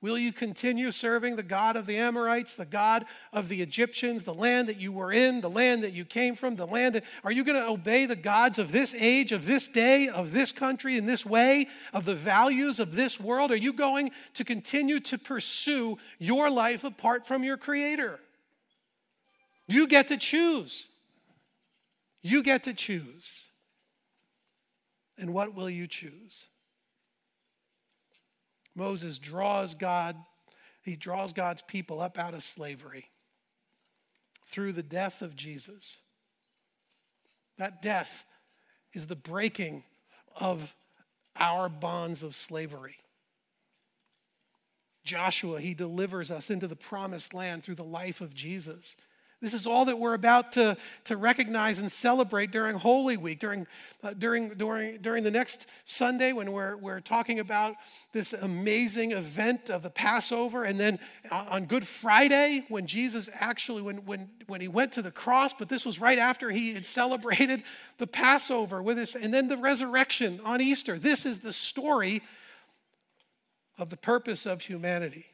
Will 0.00 0.16
you 0.16 0.32
continue 0.32 0.92
serving 0.92 1.34
the 1.34 1.42
God 1.42 1.74
of 1.74 1.86
the 1.86 1.96
Amorites, 1.96 2.54
the 2.54 2.64
God 2.64 3.04
of 3.32 3.48
the 3.48 3.60
Egyptians, 3.60 4.22
the 4.22 4.32
land 4.32 4.68
that 4.68 4.80
you 4.80 4.92
were 4.92 5.10
in, 5.10 5.40
the 5.40 5.50
land 5.50 5.82
that 5.82 5.92
you 5.92 6.04
came 6.04 6.36
from, 6.36 6.54
the 6.54 6.68
land 6.68 6.94
that, 6.94 7.04
are 7.24 7.32
you 7.32 7.42
going 7.42 7.60
to 7.60 7.68
obey 7.68 8.06
the 8.06 8.14
gods 8.14 8.60
of 8.60 8.70
this 8.70 8.94
age, 8.94 9.32
of 9.32 9.44
this 9.44 9.66
day, 9.66 10.06
of 10.06 10.32
this 10.32 10.52
country, 10.52 10.96
in 10.96 11.06
this 11.06 11.26
way, 11.26 11.66
of 11.92 12.04
the 12.04 12.14
values 12.14 12.78
of 12.78 12.94
this 12.94 13.18
world? 13.18 13.50
Are 13.50 13.56
you 13.56 13.72
going 13.72 14.12
to 14.34 14.44
continue 14.44 15.00
to 15.00 15.18
pursue 15.18 15.98
your 16.20 16.48
life 16.48 16.84
apart 16.84 17.26
from 17.26 17.42
your 17.42 17.56
Creator? 17.56 18.20
You 19.66 19.88
get 19.88 20.06
to 20.08 20.16
choose. 20.16 20.88
You 22.22 22.44
get 22.44 22.62
to 22.64 22.72
choose. 22.72 23.47
And 25.18 25.34
what 25.34 25.54
will 25.54 25.68
you 25.68 25.86
choose? 25.86 26.48
Moses 28.74 29.18
draws 29.18 29.74
God, 29.74 30.16
he 30.82 30.94
draws 30.94 31.32
God's 31.32 31.62
people 31.62 32.00
up 32.00 32.18
out 32.18 32.34
of 32.34 32.42
slavery 32.42 33.10
through 34.46 34.72
the 34.72 34.82
death 34.82 35.20
of 35.20 35.34
Jesus. 35.34 35.98
That 37.58 37.82
death 37.82 38.24
is 38.92 39.08
the 39.08 39.16
breaking 39.16 39.82
of 40.40 40.74
our 41.36 41.68
bonds 41.68 42.22
of 42.22 42.34
slavery. 42.34 42.96
Joshua, 45.04 45.60
he 45.60 45.74
delivers 45.74 46.30
us 46.30 46.50
into 46.50 46.66
the 46.66 46.76
promised 46.76 47.34
land 47.34 47.64
through 47.64 47.76
the 47.76 47.84
life 47.84 48.20
of 48.20 48.34
Jesus. 48.34 48.94
This 49.40 49.54
is 49.54 49.68
all 49.68 49.84
that 49.84 50.00
we're 50.00 50.14
about 50.14 50.50
to, 50.52 50.76
to 51.04 51.16
recognize 51.16 51.78
and 51.78 51.92
celebrate 51.92 52.50
during 52.50 52.74
Holy 52.74 53.16
Week, 53.16 53.38
during, 53.38 53.68
uh, 54.02 54.12
during, 54.18 54.48
during, 54.50 54.98
during 54.98 55.22
the 55.22 55.30
next 55.30 55.66
Sunday 55.84 56.32
when 56.32 56.50
we're, 56.50 56.76
we're 56.76 56.98
talking 56.98 57.38
about 57.38 57.76
this 58.12 58.32
amazing 58.32 59.12
event 59.12 59.70
of 59.70 59.84
the 59.84 59.90
Passover. 59.90 60.64
And 60.64 60.78
then 60.80 60.98
on 61.30 61.66
Good 61.66 61.86
Friday, 61.86 62.64
when 62.68 62.88
Jesus 62.88 63.30
actually, 63.32 63.82
when, 63.82 63.98
when, 64.06 64.28
when 64.48 64.60
he 64.60 64.66
went 64.66 64.92
to 64.94 65.02
the 65.02 65.12
cross, 65.12 65.54
but 65.54 65.68
this 65.68 65.86
was 65.86 66.00
right 66.00 66.18
after 66.18 66.50
he 66.50 66.74
had 66.74 66.84
celebrated 66.84 67.62
the 67.98 68.08
Passover 68.08 68.82
with 68.82 68.98
us, 68.98 69.14
and 69.14 69.32
then 69.32 69.46
the 69.46 69.56
resurrection 69.56 70.40
on 70.44 70.60
Easter. 70.60 70.98
This 70.98 71.24
is 71.24 71.38
the 71.38 71.52
story 71.52 72.22
of 73.78 73.88
the 73.88 73.96
purpose 73.96 74.46
of 74.46 74.62
humanity. 74.62 75.26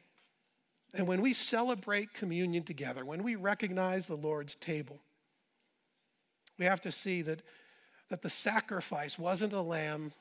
And 0.95 1.07
when 1.07 1.21
we 1.21 1.33
celebrate 1.33 2.13
communion 2.13 2.63
together, 2.63 3.03
when 3.03 3.23
we 3.23 3.35
recognize 3.35 4.07
the 4.07 4.15
Lord's 4.15 4.55
table, 4.55 4.99
we 6.57 6.65
have 6.65 6.81
to 6.81 6.91
see 6.91 7.21
that, 7.23 7.41
that 8.09 8.21
the 8.21 8.29
sacrifice 8.29 9.19
wasn't 9.19 9.51
a 9.51 9.61
lamb 9.61 10.13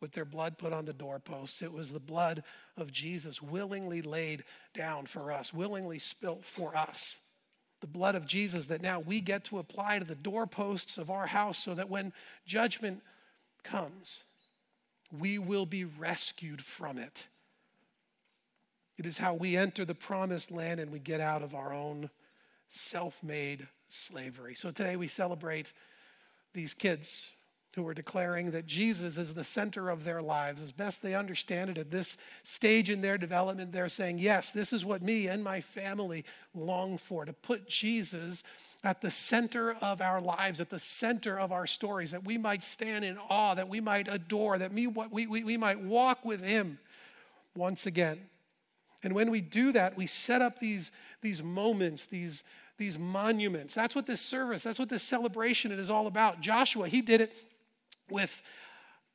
with 0.00 0.12
their 0.12 0.24
blood 0.24 0.58
put 0.58 0.72
on 0.72 0.84
the 0.84 0.92
doorposts. 0.92 1.60
It 1.60 1.72
was 1.72 1.92
the 1.92 2.00
blood 2.00 2.44
of 2.76 2.92
Jesus 2.92 3.42
willingly 3.42 4.00
laid 4.00 4.44
down 4.74 5.06
for 5.06 5.32
us, 5.32 5.52
willingly 5.52 5.98
spilt 5.98 6.44
for 6.44 6.76
us. 6.76 7.16
The 7.80 7.88
blood 7.88 8.14
of 8.14 8.26
Jesus 8.26 8.66
that 8.66 8.82
now 8.82 9.00
we 9.00 9.20
get 9.20 9.44
to 9.46 9.58
apply 9.58 9.98
to 9.98 10.04
the 10.04 10.14
doorposts 10.14 10.98
of 10.98 11.10
our 11.10 11.26
house 11.26 11.58
so 11.58 11.74
that 11.74 11.90
when 11.90 12.12
judgment 12.46 13.02
comes, 13.64 14.22
we 15.10 15.36
will 15.38 15.66
be 15.66 15.84
rescued 15.84 16.62
from 16.62 16.96
it 16.96 17.26
it 18.98 19.06
is 19.06 19.18
how 19.18 19.34
we 19.34 19.56
enter 19.56 19.84
the 19.84 19.94
promised 19.94 20.50
land 20.50 20.80
and 20.80 20.90
we 20.90 20.98
get 20.98 21.20
out 21.20 21.42
of 21.42 21.54
our 21.54 21.72
own 21.72 22.10
self 22.68 23.22
made 23.22 23.66
slavery. 23.88 24.54
So 24.54 24.70
today 24.70 24.96
we 24.96 25.08
celebrate 25.08 25.72
these 26.54 26.74
kids 26.74 27.30
who 27.74 27.88
are 27.88 27.94
declaring 27.94 28.50
that 28.50 28.66
Jesus 28.66 29.16
is 29.16 29.32
the 29.32 29.44
center 29.44 29.88
of 29.88 30.04
their 30.04 30.20
lives. 30.20 30.60
As 30.60 30.72
best 30.72 31.00
they 31.00 31.14
understand 31.14 31.70
it 31.70 31.78
at 31.78 31.90
this 31.90 32.18
stage 32.42 32.90
in 32.90 33.00
their 33.00 33.16
development, 33.16 33.72
they're 33.72 33.88
saying, 33.88 34.18
Yes, 34.18 34.50
this 34.50 34.74
is 34.74 34.84
what 34.84 35.02
me 35.02 35.26
and 35.26 35.42
my 35.42 35.62
family 35.62 36.24
long 36.54 36.98
for 36.98 37.24
to 37.24 37.32
put 37.32 37.68
Jesus 37.68 38.42
at 38.84 39.00
the 39.00 39.10
center 39.10 39.72
of 39.80 40.02
our 40.02 40.20
lives, 40.20 40.60
at 40.60 40.68
the 40.68 40.78
center 40.78 41.38
of 41.38 41.50
our 41.50 41.66
stories, 41.66 42.10
that 42.10 42.24
we 42.24 42.36
might 42.36 42.62
stand 42.62 43.06
in 43.06 43.16
awe, 43.30 43.54
that 43.54 43.68
we 43.68 43.80
might 43.80 44.06
adore, 44.06 44.58
that 44.58 44.72
we, 44.72 44.86
we, 44.86 45.26
we 45.26 45.56
might 45.56 45.80
walk 45.80 46.24
with 46.26 46.44
Him 46.44 46.78
once 47.54 47.86
again. 47.86 48.18
And 49.02 49.14
when 49.14 49.30
we 49.30 49.40
do 49.40 49.72
that, 49.72 49.96
we 49.96 50.06
set 50.06 50.42
up 50.42 50.58
these, 50.58 50.92
these 51.22 51.42
moments, 51.42 52.06
these, 52.06 52.44
these 52.78 52.98
monuments. 52.98 53.74
That's 53.74 53.94
what 53.94 54.06
this 54.06 54.20
service, 54.20 54.62
that's 54.62 54.78
what 54.78 54.88
this 54.88 55.02
celebration 55.02 55.72
is 55.72 55.90
all 55.90 56.06
about. 56.06 56.40
Joshua, 56.40 56.88
he 56.88 57.02
did 57.02 57.20
it 57.20 57.32
with 58.10 58.42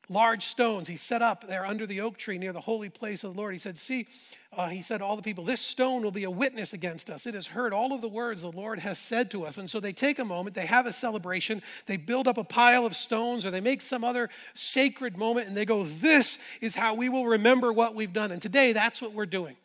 large 0.08 0.44
stones 0.44 0.88
he 0.88 0.96
set 0.96 1.22
up 1.22 1.46
there 1.46 1.66
under 1.66 1.86
the 1.86 2.00
oak 2.00 2.16
tree 2.16 2.38
near 2.38 2.52
the 2.52 2.60
holy 2.60 2.88
place 2.88 3.24
of 3.24 3.34
the 3.34 3.38
Lord. 3.38 3.52
He 3.52 3.58
said, 3.58 3.78
See, 3.78 4.06
uh, 4.52 4.68
he 4.68 4.80
said, 4.80 5.02
all 5.02 5.16
the 5.16 5.22
people, 5.22 5.44
this 5.44 5.60
stone 5.60 6.02
will 6.02 6.10
be 6.10 6.24
a 6.24 6.30
witness 6.30 6.72
against 6.72 7.10
us. 7.10 7.26
It 7.26 7.34
has 7.34 7.48
heard 7.48 7.74
all 7.74 7.92
of 7.92 8.00
the 8.00 8.08
words 8.08 8.40
the 8.40 8.50
Lord 8.50 8.78
has 8.78 8.98
said 8.98 9.30
to 9.32 9.44
us. 9.44 9.58
And 9.58 9.68
so 9.68 9.78
they 9.78 9.92
take 9.92 10.18
a 10.18 10.24
moment, 10.24 10.54
they 10.54 10.64
have 10.64 10.86
a 10.86 10.92
celebration, 10.92 11.60
they 11.84 11.98
build 11.98 12.26
up 12.26 12.38
a 12.38 12.44
pile 12.44 12.86
of 12.86 12.96
stones, 12.96 13.44
or 13.44 13.50
they 13.50 13.60
make 13.60 13.82
some 13.82 14.04
other 14.04 14.30
sacred 14.54 15.18
moment, 15.18 15.48
and 15.48 15.56
they 15.56 15.66
go, 15.66 15.84
This 15.84 16.38
is 16.62 16.74
how 16.74 16.94
we 16.94 17.08
will 17.08 17.26
remember 17.26 17.72
what 17.72 17.94
we've 17.94 18.12
done. 18.12 18.32
And 18.32 18.40
today, 18.40 18.72
that's 18.72 19.02
what 19.02 19.12
we're 19.12 19.26
doing. 19.26 19.56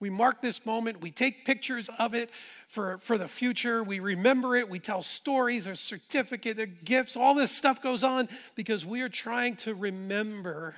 We 0.00 0.08
mark 0.08 0.40
this 0.40 0.64
moment, 0.64 1.02
we 1.02 1.10
take 1.10 1.44
pictures 1.44 1.90
of 1.98 2.14
it 2.14 2.30
for, 2.68 2.96
for 2.98 3.18
the 3.18 3.28
future, 3.28 3.84
we 3.84 4.00
remember 4.00 4.56
it, 4.56 4.68
we 4.68 4.78
tell 4.78 5.02
stories, 5.02 5.66
there's 5.66 5.78
certificate, 5.78 6.56
there 6.56 6.66
gifts, 6.66 7.16
all 7.16 7.34
this 7.34 7.50
stuff 7.50 7.82
goes 7.82 8.02
on 8.02 8.28
because 8.54 8.86
we 8.86 9.02
are 9.02 9.10
trying 9.10 9.56
to 9.56 9.74
remember 9.74 10.74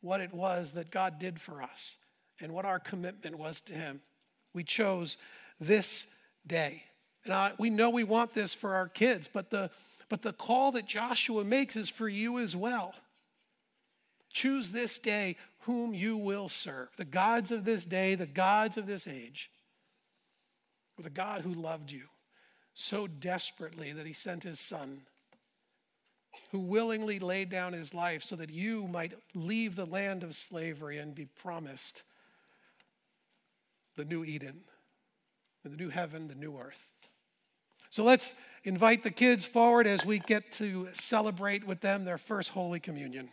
what 0.00 0.20
it 0.20 0.32
was 0.32 0.72
that 0.72 0.92
God 0.92 1.18
did 1.18 1.40
for 1.40 1.60
us 1.60 1.96
and 2.40 2.52
what 2.52 2.64
our 2.64 2.78
commitment 2.78 3.36
was 3.36 3.60
to 3.62 3.72
Him. 3.72 4.00
We 4.54 4.62
chose 4.62 5.18
this 5.60 6.06
day. 6.46 6.84
And 7.24 7.34
I, 7.34 7.52
we 7.58 7.70
know 7.70 7.90
we 7.90 8.04
want 8.04 8.32
this 8.32 8.54
for 8.54 8.74
our 8.74 8.88
kids, 8.88 9.28
but 9.32 9.50
the, 9.50 9.70
but 10.08 10.22
the 10.22 10.32
call 10.32 10.70
that 10.72 10.86
Joshua 10.86 11.44
makes 11.44 11.74
is 11.74 11.88
for 11.88 12.08
you 12.08 12.38
as 12.38 12.54
well. 12.54 12.94
Choose 14.36 14.70
this 14.70 14.98
day 14.98 15.36
whom 15.60 15.94
you 15.94 16.14
will 16.14 16.50
serve. 16.50 16.90
The 16.98 17.06
gods 17.06 17.50
of 17.50 17.64
this 17.64 17.86
day, 17.86 18.14
the 18.16 18.26
gods 18.26 18.76
of 18.76 18.86
this 18.86 19.08
age, 19.08 19.50
or 20.98 21.04
the 21.04 21.08
God 21.08 21.40
who 21.40 21.54
loved 21.54 21.90
you 21.90 22.02
so 22.74 23.06
desperately 23.06 23.92
that 23.92 24.06
he 24.06 24.12
sent 24.12 24.42
his 24.42 24.60
son, 24.60 25.06
who 26.52 26.58
willingly 26.58 27.18
laid 27.18 27.48
down 27.48 27.72
his 27.72 27.94
life 27.94 28.24
so 28.24 28.36
that 28.36 28.50
you 28.50 28.86
might 28.86 29.14
leave 29.32 29.74
the 29.74 29.86
land 29.86 30.22
of 30.22 30.34
slavery 30.34 30.98
and 30.98 31.14
be 31.14 31.24
promised 31.24 32.02
the 33.96 34.04
new 34.04 34.22
Eden, 34.22 34.64
the 35.64 35.74
new 35.74 35.88
heaven, 35.88 36.28
the 36.28 36.34
new 36.34 36.58
earth. 36.58 36.90
So 37.88 38.04
let's 38.04 38.34
invite 38.64 39.02
the 39.02 39.10
kids 39.10 39.46
forward 39.46 39.86
as 39.86 40.04
we 40.04 40.18
get 40.18 40.52
to 40.52 40.88
celebrate 40.92 41.66
with 41.66 41.80
them 41.80 42.04
their 42.04 42.18
first 42.18 42.50
Holy 42.50 42.80
Communion. 42.80 43.30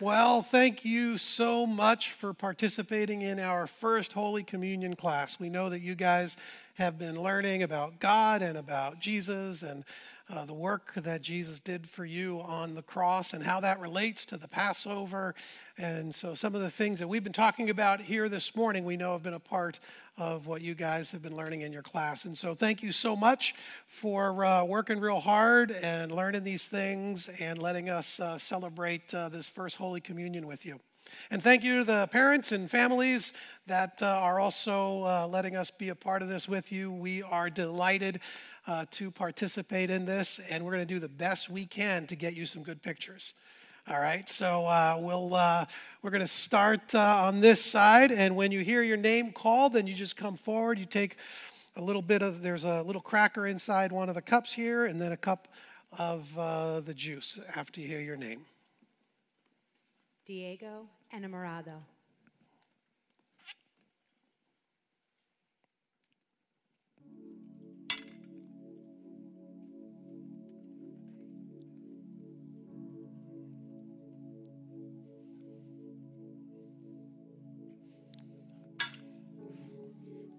Well, 0.00 0.42
thank 0.42 0.84
you 0.84 1.18
so 1.18 1.66
much 1.66 2.12
for 2.12 2.32
participating 2.32 3.22
in 3.22 3.40
our 3.40 3.66
first 3.66 4.12
Holy 4.12 4.44
Communion 4.44 4.94
class. 4.94 5.40
We 5.40 5.48
know 5.48 5.68
that 5.70 5.80
you 5.80 5.96
guys 5.96 6.36
have 6.74 7.00
been 7.00 7.20
learning 7.20 7.64
about 7.64 7.98
God 7.98 8.40
and 8.40 8.56
about 8.56 9.00
Jesus 9.00 9.64
and 9.64 9.82
uh, 10.30 10.44
the 10.44 10.54
work 10.54 10.92
that 10.94 11.22
Jesus 11.22 11.60
did 11.60 11.88
for 11.88 12.04
you 12.04 12.40
on 12.40 12.74
the 12.74 12.82
cross 12.82 13.32
and 13.32 13.42
how 13.42 13.60
that 13.60 13.80
relates 13.80 14.26
to 14.26 14.36
the 14.36 14.48
Passover. 14.48 15.34
And 15.78 16.14
so, 16.14 16.34
some 16.34 16.54
of 16.54 16.60
the 16.60 16.70
things 16.70 16.98
that 16.98 17.08
we've 17.08 17.24
been 17.24 17.32
talking 17.32 17.70
about 17.70 18.00
here 18.00 18.28
this 18.28 18.54
morning, 18.54 18.84
we 18.84 18.96
know 18.96 19.12
have 19.12 19.22
been 19.22 19.34
a 19.34 19.40
part 19.40 19.78
of 20.18 20.46
what 20.46 20.60
you 20.60 20.74
guys 20.74 21.12
have 21.12 21.22
been 21.22 21.36
learning 21.36 21.62
in 21.62 21.72
your 21.72 21.82
class. 21.82 22.24
And 22.24 22.36
so, 22.36 22.54
thank 22.54 22.82
you 22.82 22.92
so 22.92 23.16
much 23.16 23.54
for 23.86 24.44
uh, 24.44 24.64
working 24.64 25.00
real 25.00 25.20
hard 25.20 25.70
and 25.70 26.12
learning 26.12 26.44
these 26.44 26.66
things 26.66 27.28
and 27.40 27.58
letting 27.58 27.88
us 27.88 28.20
uh, 28.20 28.36
celebrate 28.38 29.14
uh, 29.14 29.28
this 29.28 29.48
first 29.48 29.76
Holy 29.76 30.00
Communion 30.00 30.46
with 30.46 30.66
you. 30.66 30.78
And 31.30 31.42
thank 31.42 31.62
you 31.62 31.78
to 31.78 31.84
the 31.84 32.08
parents 32.10 32.52
and 32.52 32.70
families 32.70 33.32
that 33.66 34.02
uh, 34.02 34.06
are 34.06 34.40
also 34.40 35.02
uh, 35.02 35.26
letting 35.28 35.56
us 35.56 35.70
be 35.70 35.90
a 35.90 35.94
part 35.94 36.22
of 36.22 36.28
this 36.28 36.48
with 36.48 36.72
you. 36.72 36.90
We 36.90 37.22
are 37.22 37.50
delighted 37.50 38.20
uh, 38.66 38.86
to 38.92 39.10
participate 39.10 39.90
in 39.90 40.06
this, 40.06 40.40
and 40.50 40.64
we're 40.64 40.72
going 40.72 40.86
to 40.86 40.94
do 40.94 41.00
the 41.00 41.08
best 41.08 41.50
we 41.50 41.66
can 41.66 42.06
to 42.06 42.16
get 42.16 42.34
you 42.34 42.46
some 42.46 42.62
good 42.62 42.82
pictures. 42.82 43.34
All 43.90 44.00
right, 44.00 44.28
so 44.28 44.66
uh, 44.66 44.98
we'll 45.00 45.34
uh, 45.34 45.64
we're 46.02 46.10
going 46.10 46.20
to 46.20 46.28
start 46.28 46.94
uh, 46.94 47.24
on 47.24 47.40
this 47.40 47.64
side, 47.64 48.12
and 48.12 48.36
when 48.36 48.52
you 48.52 48.60
hear 48.60 48.82
your 48.82 48.98
name 48.98 49.32
called, 49.32 49.72
then 49.72 49.86
you 49.86 49.94
just 49.94 50.16
come 50.16 50.36
forward. 50.36 50.78
You 50.78 50.84
take 50.84 51.16
a 51.76 51.82
little 51.82 52.02
bit 52.02 52.20
of 52.20 52.42
there's 52.42 52.64
a 52.64 52.82
little 52.82 53.00
cracker 53.00 53.46
inside 53.46 53.90
one 53.90 54.10
of 54.10 54.14
the 54.14 54.22
cups 54.22 54.52
here, 54.52 54.84
and 54.84 55.00
then 55.00 55.12
a 55.12 55.16
cup 55.16 55.48
of 55.98 56.34
the 56.84 56.94
juice 56.94 57.38
after 57.56 57.80
you 57.80 57.86
hear 57.88 58.00
your 58.00 58.16
name. 58.16 58.42
Diego 60.26 60.86
Enamorado. 61.10 61.82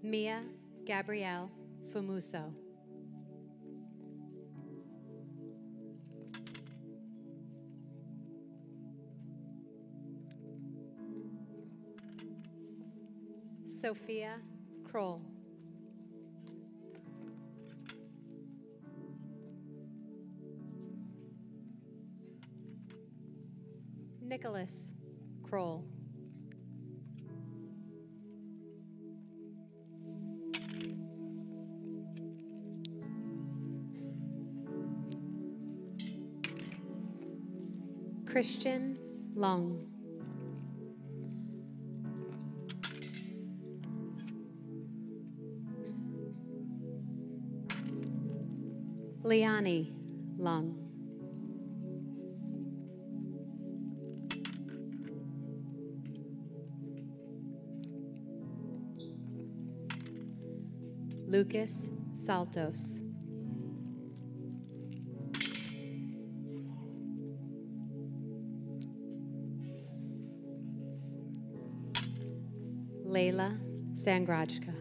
Mia 0.01 0.43
Gabrielle 0.85 1.49
Famuso. 1.91 2.68
Sophia 13.79 14.33
Kroll. 14.83 15.21
Nicholas 24.21 24.93
Kroll. 25.43 25.85
Christian 38.25 38.99
Long. 39.35 39.98
Liani 49.23 49.93
Lung. 50.37 50.89
Lucas 61.27 61.91
Saltos. 62.13 63.01
Layla 73.05 73.59
Sangrajka. 73.93 74.78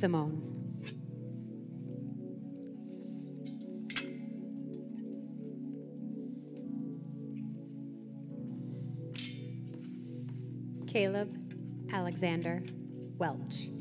Simone. 0.00 0.40
Caleb 10.86 11.36
Alexander 11.92 12.62
Welch. 13.18 13.79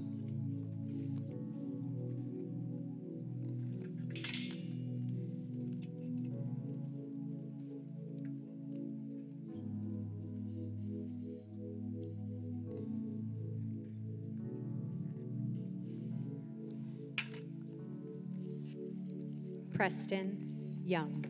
Preston 19.89 20.37
Young. 20.85 21.25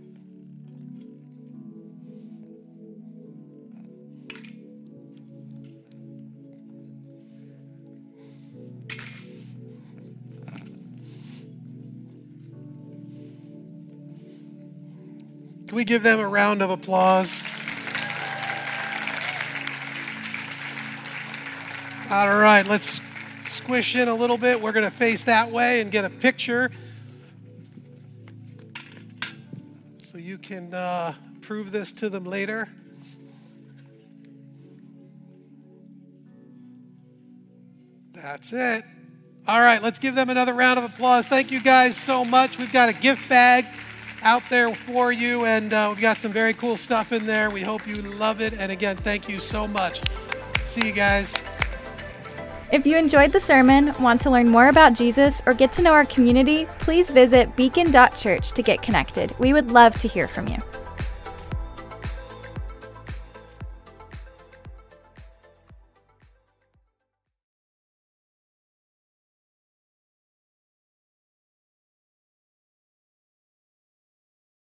Can 15.65 15.76
we 15.78 15.86
give 15.86 16.04
them 16.04 16.19
a 16.19 16.28
round 16.28 16.62
of 16.62 16.69
applause? 16.69 17.41
All 22.12 22.28
right, 22.38 22.67
let's 22.67 23.00
squish 23.43 23.95
in 23.95 24.10
a 24.10 24.13
little 24.13 24.38
bit. 24.38 24.60
We're 24.60 24.74
going 24.74 24.84
to 24.84 24.91
face 24.91 25.24
that 25.24 25.50
way 25.50 25.80
and 25.80 25.89
get 25.89 26.04
a 26.04 26.10
picture 26.10 26.69
you 30.30 30.38
can 30.38 30.72
uh, 30.76 31.12
prove 31.42 31.72
this 31.72 31.92
to 31.92 32.08
them 32.08 32.24
later. 32.24 32.70
That's 38.13 38.54
it. 38.54 38.84
All 39.48 39.60
right, 39.60 39.82
let's 39.82 39.98
give 39.98 40.13
them 40.13 40.30
another 40.30 40.54
round 40.54 40.78
of 40.78 40.86
applause. 40.86 41.26
Thank 41.26 41.52
you 41.52 41.60
guys 41.60 41.98
so 41.98 42.24
much. 42.24 42.60
We've 42.60 42.72
got 42.72 42.89
a 42.89 42.94
gift 42.94 43.28
bag 43.28 43.65
out 44.22 44.44
there 44.52 44.72
for 44.76 45.12
you, 45.12 45.46
and 45.46 45.74
uh, 45.74 45.88
we've 45.89 46.02
got 46.02 46.20
some 46.20 46.32
very 46.32 46.54
cool 46.54 46.78
stuff 46.78 47.12
in 47.12 47.26
there. 47.26 47.50
We 47.50 47.62
hope 47.62 47.88
you 47.88 47.96
love 47.96 48.39
it. 48.39 48.54
And 48.54 48.72
again, 48.72 48.98
thank 48.98 49.28
you 49.28 49.39
so 49.39 49.68
much. 49.68 50.04
See 50.65 50.86
you 50.86 50.94
guys. 50.94 51.34
If 52.71 52.86
you 52.86 52.97
enjoyed 52.97 53.32
the 53.32 53.39
sermon, 53.39 53.95
want 53.99 54.21
to 54.21 54.29
learn 54.29 54.47
more 54.47 54.67
about 54.67 54.93
Jesus, 54.93 55.41
or 55.47 55.55
get 55.55 55.71
to 55.71 55.82
know 55.82 55.91
our 55.91 56.05
community, 56.05 56.67
please 56.77 57.10
visit 57.10 57.55
beacon.church 57.55 58.51
to 58.51 58.62
get 58.62 58.84
connected. 58.84 59.34
We 59.39 59.53
would 59.53 59.71
love 59.71 59.99
to 60.01 60.08
hear 60.08 60.27
from 60.27 60.47
you. 60.47 60.58